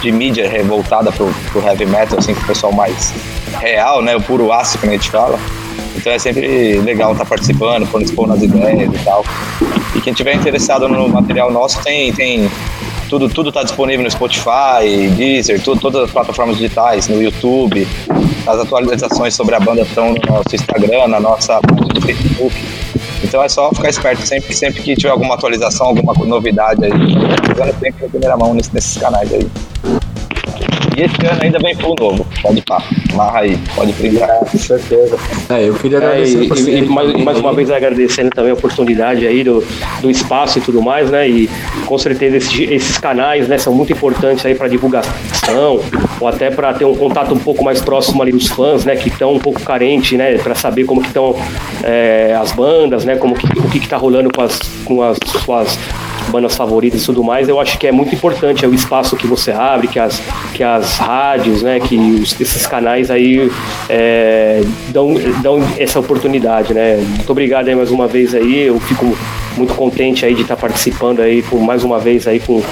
[0.00, 3.12] de mídia revoltada pro, pro heavy metal, assim, pro pessoal mais
[3.60, 4.16] real, né?
[4.16, 5.38] O puro ácido que a gente fala.
[5.96, 9.24] Então é sempre legal estar tá participando, pondo expor nas ideias e tal.
[9.94, 12.48] E quem tiver interessado no material nosso tem, tem
[13.08, 17.86] tudo tudo está disponível no Spotify, Deezer, tudo, todas as plataformas digitais, no YouTube.
[18.46, 22.54] As atualizações sobre a banda estão no nosso Instagram, na nossa página do Facebook.
[23.24, 26.92] Então é só ficar esperto sempre, sempre que tiver alguma atualização, alguma novidade aí,
[27.80, 29.46] sempre em primeira mão nesses canais aí.
[30.98, 32.26] E esse ano ainda vem full novo.
[32.42, 32.82] Pode pá.
[33.14, 34.26] Marra aí, pode brincar.
[34.40, 35.16] Com certeza.
[35.48, 36.38] É, eu queria agradecer.
[36.38, 39.64] É, e, e, mais, mais, uma vez agradecendo também a oportunidade aí do,
[40.00, 41.28] do espaço e tudo mais, né?
[41.28, 41.48] E
[41.86, 45.80] com certeza esses, esses canais né, são muito importantes aí para divulgação,
[46.18, 48.96] ou até para ter um contato um pouco mais próximo ali dos fãs, né?
[48.96, 50.36] Que estão um pouco carentes, né?
[50.38, 51.36] Para saber como que estão
[51.84, 53.14] é, as bandas, né?
[53.14, 55.78] Como que, o que está rolando com as, com as suas
[56.28, 59.26] bandas favoritas e tudo mais, eu acho que é muito importante é o espaço que
[59.26, 60.22] você abre, que as,
[60.54, 63.50] que as rádios, né, que os, esses canais aí
[63.88, 66.96] é, dão, dão essa oportunidade, né.
[66.96, 69.16] Muito obrigado aí mais uma vez aí, eu fico
[69.56, 72.62] muito contente aí de estar participando aí por mais uma vez aí com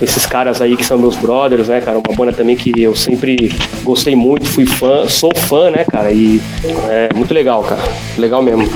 [0.00, 1.98] esses caras aí que são meus brothers, né, cara?
[1.98, 6.12] Uma banda também que eu sempre gostei muito, fui fã, sou fã, né, cara?
[6.12, 6.40] E
[6.88, 7.82] é muito legal, cara.
[8.18, 8.68] Legal mesmo.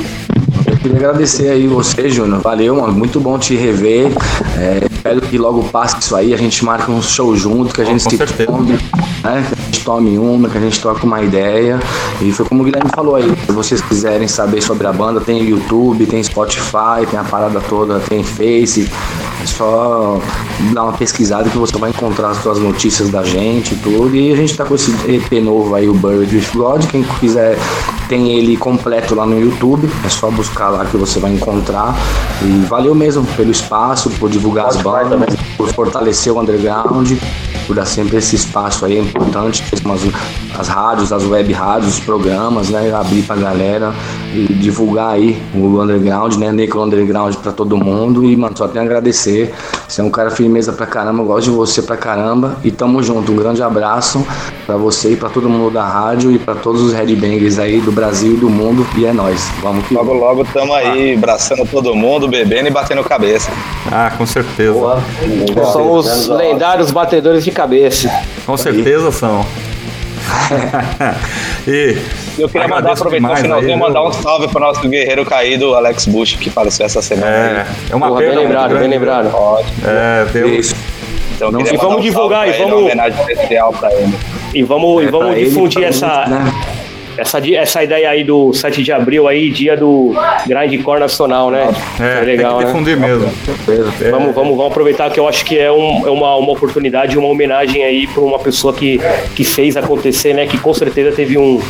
[0.88, 2.40] Queria agradecer aí você, Júnior.
[2.40, 2.94] Valeu, mano.
[2.94, 4.10] Muito bom te rever.
[4.56, 6.32] É, espero que logo passe isso aí.
[6.32, 8.50] A gente marca um show junto, que a gente Com se certeza.
[8.50, 8.72] tome,
[9.22, 9.44] né?
[9.46, 11.78] Que a gente tome uma, que a gente troque uma ideia.
[12.22, 13.30] E foi como o Guilherme falou aí.
[13.44, 18.00] Se vocês quiserem saber sobre a banda, tem YouTube, tem Spotify, tem a parada toda,
[18.00, 18.88] tem Face.
[19.48, 20.20] É só
[20.72, 24.14] dar uma pesquisada que você vai encontrar as suas notícias da gente e tudo.
[24.14, 26.84] E a gente tá com esse EP novo aí, o Bird with God.
[26.86, 27.56] Quem quiser
[28.08, 29.88] tem ele completo lá no YouTube.
[30.04, 31.94] É só buscar lá que você vai encontrar.
[32.42, 37.12] E valeu mesmo pelo espaço, por divulgar as bandas, por fortalecer o underground,
[37.66, 42.00] por dar sempre esse espaço aí é importante, as, as rádios, as web rádios, os
[42.00, 42.92] programas, né?
[42.92, 43.94] Abrir pra galera
[44.34, 46.52] e divulgar aí o underground, né?
[46.52, 48.24] Necro Underground pra todo mundo.
[48.24, 49.52] E, mano, só tenho a agradecer.
[49.86, 52.56] Você é um cara firmeza pra caramba, eu gosto de você pra caramba.
[52.62, 53.32] E tamo junto.
[53.32, 54.26] Um grande abraço
[54.66, 57.92] pra você e pra todo mundo da rádio e pra todos os headbangers aí do
[57.92, 58.86] Brasil e do mundo.
[58.96, 59.48] E é nóis.
[59.62, 63.50] Vamos que Logo, logo tamo aí, abraçando todo mundo, bebendo e batendo cabeça.
[63.90, 65.02] Ah, com certeza.
[65.72, 68.10] São os lendários batedores de cabeça.
[68.46, 69.44] Com certeza são.
[71.66, 71.96] E
[72.38, 76.06] Eu queria mandar, aproveitar o finalzinho, aí, mandar um salve pro nosso guerreiro caído, Alex
[76.06, 77.28] Bush, que faleceu essa semana.
[77.28, 78.32] É, é uma Porra, pena.
[78.34, 79.34] bem lembrado, bem lembrado.
[79.34, 79.72] Ótimo.
[79.86, 80.46] É.
[80.48, 80.74] Isso.
[81.36, 84.12] Então, Não, e vamos um divulgar, e ele, vamos- Uma homenagem especial pra ele.
[84.54, 86.52] E vamos, e É, vamos pra ele, difundir pra essa, né?
[87.18, 90.14] Essa, essa ideia aí do 7 de abril aí, dia do
[90.46, 91.68] Grindcore Nacional, né?
[92.00, 92.96] É, legal, tem que né?
[92.96, 93.32] mesmo.
[94.00, 94.10] É.
[94.10, 97.28] Vamos, vamos, vamos aproveitar que eu acho que é, um- é uma, uma oportunidade, uma
[97.28, 99.00] homenagem aí para uma pessoa que,
[99.34, 100.46] que fez acontecer, né?
[100.46, 101.60] Que com certeza teve um,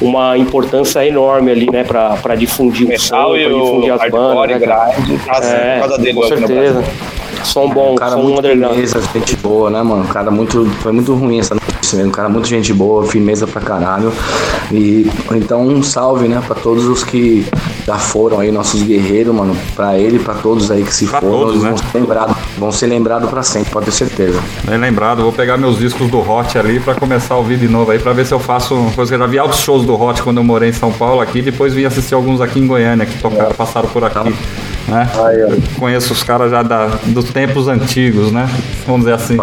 [0.00, 1.84] uma importância enorme ali, né?
[1.84, 4.60] Para difundir o som, para e o difundir as bandas.
[4.60, 4.92] Né, cara?
[4.96, 6.84] grind, tá assim, É, com certeza.
[7.46, 8.72] Som bom, Um cara som muito underground.
[8.74, 10.02] firmeza, gente boa, né, mano?
[10.02, 10.64] Um cara muito.
[10.82, 12.10] Foi muito ruim essa notícia mesmo.
[12.10, 14.12] Um cara muito gente boa, firmeza pra caralho.
[14.70, 17.46] E então um salve, né, pra todos os que
[17.86, 19.56] já foram aí, nossos guerreiros, mano.
[19.74, 21.68] Pra ele, pra todos aí que se Pra foram, todos, eles né?
[21.70, 22.36] vão ser lembrados.
[22.58, 24.40] Vão ser lembrados pra sempre, pode ter certeza.
[24.64, 27.90] Bem lembrado, vou pegar meus discos do Hot ali pra começar a ouvir de novo
[27.90, 29.14] aí, pra ver se eu faço uma coisa.
[29.14, 31.72] Eu já vi altos shows do Hot quando eu morei em São Paulo aqui, depois
[31.74, 34.34] vim assistir alguns aqui em Goiânia que tocaram, passaram por aqui.
[34.88, 35.08] Né?
[35.78, 38.48] Conheço os caras já da- dos tempos antigos, né?
[38.86, 39.36] Vamos dizer assim.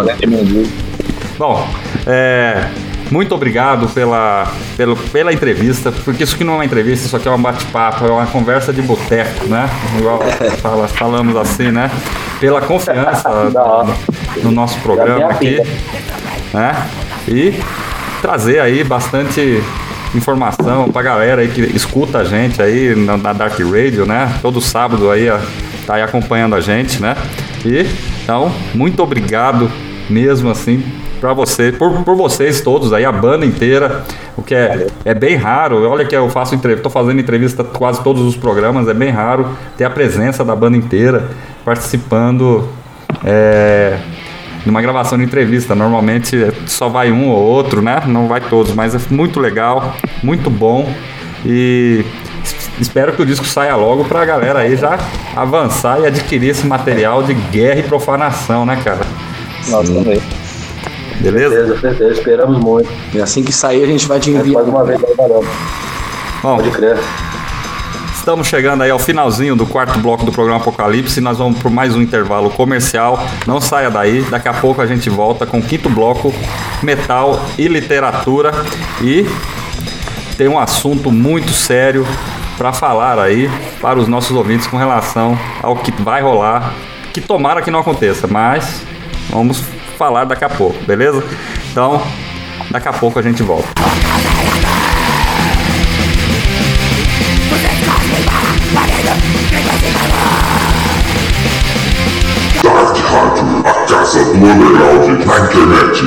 [1.37, 1.67] Bom,
[2.05, 2.65] é,
[3.11, 4.47] muito obrigado pela,
[4.77, 8.05] pelo, pela entrevista, porque isso aqui não é uma entrevista, isso aqui é um bate-papo,
[8.05, 9.69] é uma conversa de boteco, né?
[9.99, 10.19] Igual
[10.61, 11.91] fala, falamos assim, né?
[12.39, 13.29] Pela confiança
[14.41, 15.59] no nosso programa aqui,
[16.53, 16.87] né?
[17.27, 17.53] E
[18.21, 19.61] trazer aí bastante
[20.15, 24.37] informação pra galera aí que escuta a gente aí na, na Dark Radio, né?
[24.41, 25.39] Todo sábado aí ó,
[25.85, 27.15] tá aí acompanhando a gente, né?
[27.65, 27.85] E
[28.23, 29.69] então, muito obrigado
[30.09, 30.83] mesmo assim
[31.19, 34.03] para você, por, por vocês todos aí, a banda inteira,
[34.35, 35.89] o que é, é bem raro.
[35.89, 39.47] Olha que eu faço entrevista, tô fazendo entrevista quase todos os programas, é bem raro
[39.77, 41.29] ter a presença da banda inteira
[41.63, 42.67] participando
[43.23, 43.97] é,
[44.65, 45.75] numa gravação de entrevista.
[45.75, 48.01] Normalmente só vai um ou outro, né?
[48.05, 50.91] Não vai todos, mas é muito legal, muito bom
[51.45, 52.05] e
[52.79, 54.97] espero que o disco saia logo pra galera aí já
[55.35, 59.01] avançar e adquirir esse material de guerra e profanação, né, cara?
[59.69, 60.21] Nós também.
[61.19, 61.55] Beleza?
[61.55, 62.13] Certeza, certeza.
[62.13, 62.89] Esperamos muito.
[63.13, 64.63] E assim que sair, a gente vai te Mais enviar.
[64.63, 65.45] uma vez valeu.
[66.41, 66.97] Bom, Pode crer.
[68.23, 71.19] Estamos chegando aí ao finalzinho do quarto bloco do programa Apocalipse.
[71.19, 73.21] Nós vamos por mais um intervalo comercial.
[73.45, 74.21] Não saia daí.
[74.21, 76.33] Daqui a pouco a gente volta com o quinto bloco,
[76.81, 78.53] metal e literatura.
[79.01, 79.25] E
[80.37, 82.07] tem um assunto muito sério
[82.57, 83.51] para falar aí
[83.81, 86.73] para os nossos ouvintes com relação ao que vai rolar.
[87.11, 88.85] Que tomara que não aconteça, mas
[89.31, 89.61] vamos
[89.97, 91.21] falar daqui a pouco, beleza?
[91.69, 92.01] Então,
[92.71, 93.67] daqui a pouco a gente volta.
[103.13, 106.03] Rádio, a casa do underground na internet.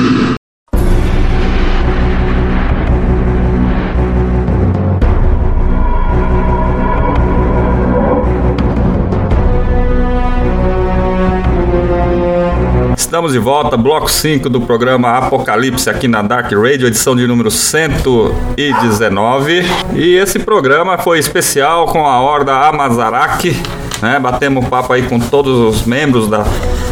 [12.97, 17.49] Estamos de volta, bloco 5 do programa Apocalipse aqui na Dark Radio, edição de número
[17.49, 19.61] 119.
[19.95, 23.55] E esse programa foi especial com a Horda Amazaraki,
[24.01, 24.19] né?
[24.19, 26.43] Batemos papo aí com todos os membros da,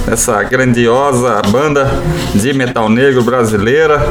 [0.06, 1.90] dessa grandiosa banda
[2.34, 4.02] de metal negro brasileira,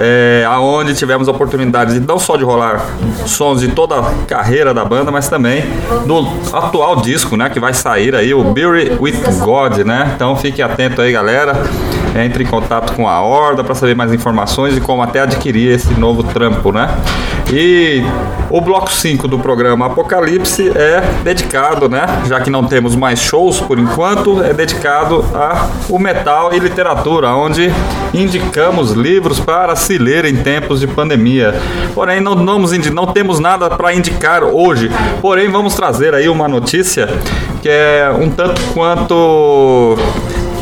[0.00, 2.84] é, aonde tivemos a oportunidade de não só de rolar
[3.26, 5.64] sons de toda a carreira da banda, mas também
[6.06, 6.26] do
[6.56, 10.12] atual disco, né, que vai sair aí, o Beauty with God, né?
[10.14, 11.54] Então fique atento aí, galera.
[12.14, 15.94] Entre em contato com a Horda para saber mais informações e como até adquirir esse
[15.94, 16.94] novo trampo, né?
[17.50, 18.02] E
[18.50, 22.04] o bloco 5 do programa Apocalipse é dedicado, né?
[22.26, 25.24] Já que não temos mais shows por enquanto, é dedicado
[25.88, 27.72] o metal e literatura, onde
[28.14, 31.54] indicamos livros para se ler em tempos de pandemia.
[31.94, 34.90] Porém, não, não, não temos nada para indicar hoje.
[35.20, 37.08] Porém, vamos trazer aí uma notícia
[37.60, 39.96] que é um tanto quanto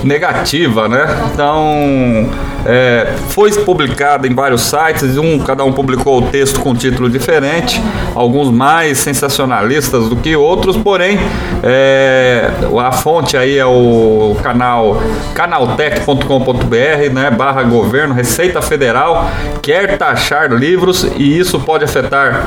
[0.05, 1.07] negativa, né?
[1.33, 2.29] Então,
[2.67, 7.81] é, foi publicada em vários sites, um, cada um publicou o texto com título diferente,
[8.15, 11.19] alguns mais sensacionalistas do que outros, porém,
[11.63, 15.01] é, a fonte aí é o canal
[15.35, 17.31] canaltech.com.br, né?
[17.31, 19.31] Barra governo, Receita Federal,
[19.63, 22.47] quer taxar livros e isso pode afetar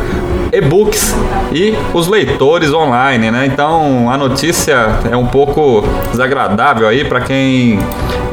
[0.52, 1.16] e-books
[1.52, 3.46] e os leitores online, né?
[3.46, 7.80] Então a notícia é um pouco desagradável aí para quem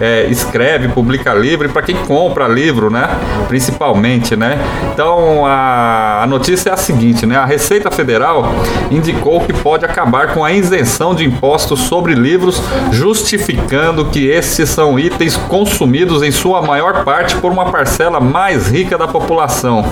[0.01, 3.09] é, escreve, publica livro e para quem compra livro, né?
[3.49, 4.59] Principalmente, né?
[4.93, 7.37] Então a, a notícia é a seguinte, né?
[7.37, 8.55] A Receita Federal
[8.91, 14.99] indicou que pode acabar com a isenção de impostos sobre livros, justificando que esses são
[14.99, 19.85] itens consumidos em sua maior parte por uma parcela mais rica da população.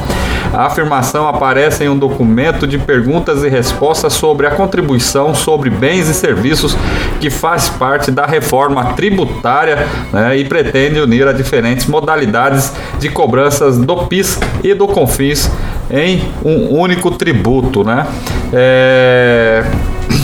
[0.53, 6.09] A afirmação aparece em um documento de perguntas e respostas sobre a contribuição sobre bens
[6.09, 6.77] e serviços
[7.21, 11.33] que faz parte da reforma tributária né, e pretende unir a
[11.69, 15.51] diferentes modalidades de cobranças do PIS e do CONFINS
[15.91, 18.07] em um único tributo, né?
[18.53, 19.65] É...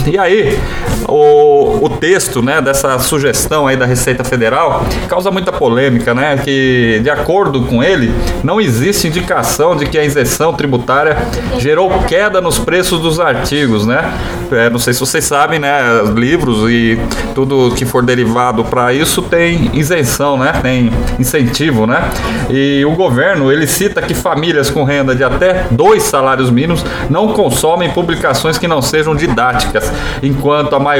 [0.07, 0.59] E aí,
[1.07, 6.37] o, o texto né, dessa sugestão aí da Receita Federal causa muita polêmica, né?
[6.37, 8.13] Que, de acordo com ele,
[8.43, 11.17] não existe indicação de que a isenção tributária
[11.57, 14.13] gerou queda nos preços dos artigos, né?
[14.51, 15.81] É, não sei se vocês sabem, né?
[16.15, 16.99] Livros e
[17.33, 20.53] tudo que for derivado para isso tem isenção, né?
[20.61, 22.09] Tem incentivo, né?
[22.49, 27.29] E o governo, ele cita que famílias com renda de até dois salários mínimos não
[27.29, 29.91] consomem publicações que não sejam didáticas,
[30.21, 30.94] enquanto a maioria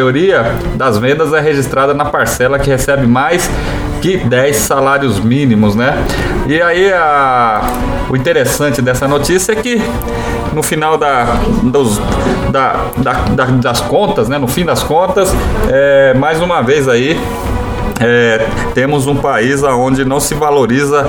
[0.76, 3.50] das vendas é registrada na parcela que recebe mais
[4.02, 5.96] que 10 salários mínimos, né?
[6.48, 7.62] E aí a,
[8.10, 9.82] o interessante dessa notícia é que
[10.54, 11.26] no final da,
[11.64, 12.00] dos,
[12.52, 14.38] da- da- das contas, né?
[14.38, 15.34] No fim das contas,
[15.70, 17.20] é, mais uma vez aí
[18.00, 21.06] é, temos um país onde não se valoriza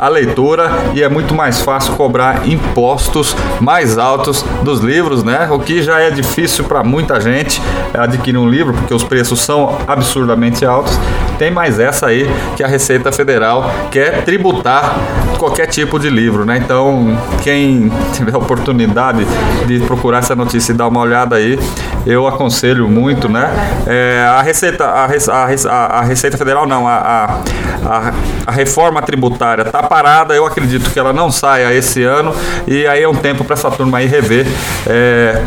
[0.00, 5.48] a leitura e é muito mais fácil cobrar impostos mais altos dos livros, né?
[5.50, 7.60] O que já é difícil para muita gente
[7.92, 10.98] adquirir um livro, porque os preços são absurdamente altos.
[11.38, 14.96] Tem mais essa aí que a Receita Federal quer tributar
[15.38, 16.58] qualquer tipo de livro, né?
[16.58, 19.24] Então, quem tiver oportunidade
[19.66, 21.58] de procurar essa notícia e dar uma olhada aí,
[22.04, 23.48] eu aconselho muito, né?
[23.86, 27.40] É, a Receita, a, a, a, Receita Federal não, a,
[27.84, 28.12] a,
[28.46, 30.34] a reforma tributária está parada.
[30.34, 32.34] Eu acredito que ela não saia esse ano
[32.66, 34.46] e aí é um tempo para essa turma aí rever.
[34.86, 35.42] É,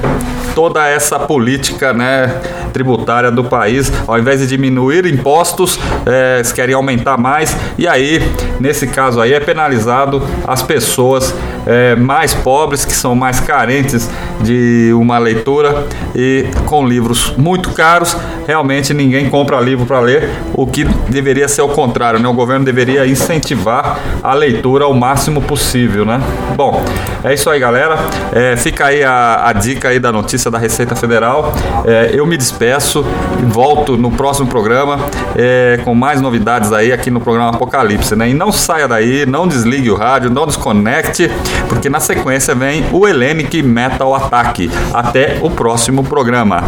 [0.54, 2.28] toda essa política né,
[2.74, 8.22] tributária do país, ao invés de diminuir impostos, é, eles querem aumentar mais, e aí,
[8.60, 11.34] nesse caso aí, é penalizado as pessoas
[11.66, 14.10] é, mais pobres, que são mais carentes
[14.42, 15.86] de uma leitura
[16.16, 18.16] e com livros muito caros,
[18.48, 22.28] realmente ninguém compra livro para ler, o que deveria ser o contrário, né?
[22.28, 26.20] O governo deveria incentivar a leitura ao máximo possível, né?
[26.56, 26.84] Bom,
[27.24, 27.98] é isso aí, galera.
[28.34, 31.54] É, fica aí a, a dica aí da notícia da Receita Federal.
[31.86, 33.06] É, eu me despeço
[33.42, 35.00] e volto no próximo programa
[35.36, 38.30] é, com mais novidades aí aqui no programa Apocalipse, né?
[38.30, 41.30] E não saia daí, não desligue o rádio, não desconecte,
[41.68, 44.70] porque na sequência vem o Hellenic Metal Attack.
[44.94, 46.64] Até o próximo programa.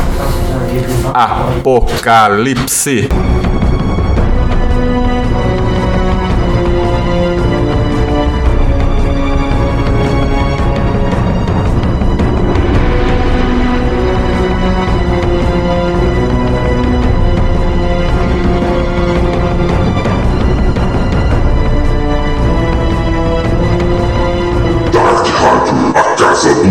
[1.14, 3.10] Apocalipse.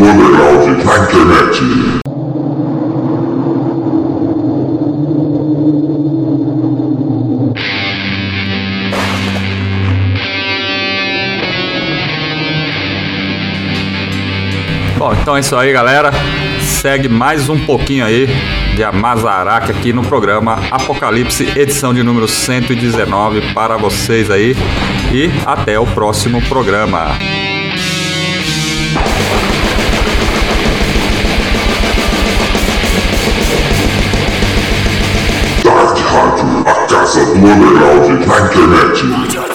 [0.02, 1.62] Internet.
[14.98, 16.10] Bom, então é isso aí, galera.
[16.60, 18.28] Segue mais um pouquinho aí
[18.74, 24.56] de Amazaraca aqui no programa Apocalipse, edição de número 119 para vocês aí.
[25.12, 27.08] E até o próximo programa.
[37.12, 39.51] Casa do Underground na internet.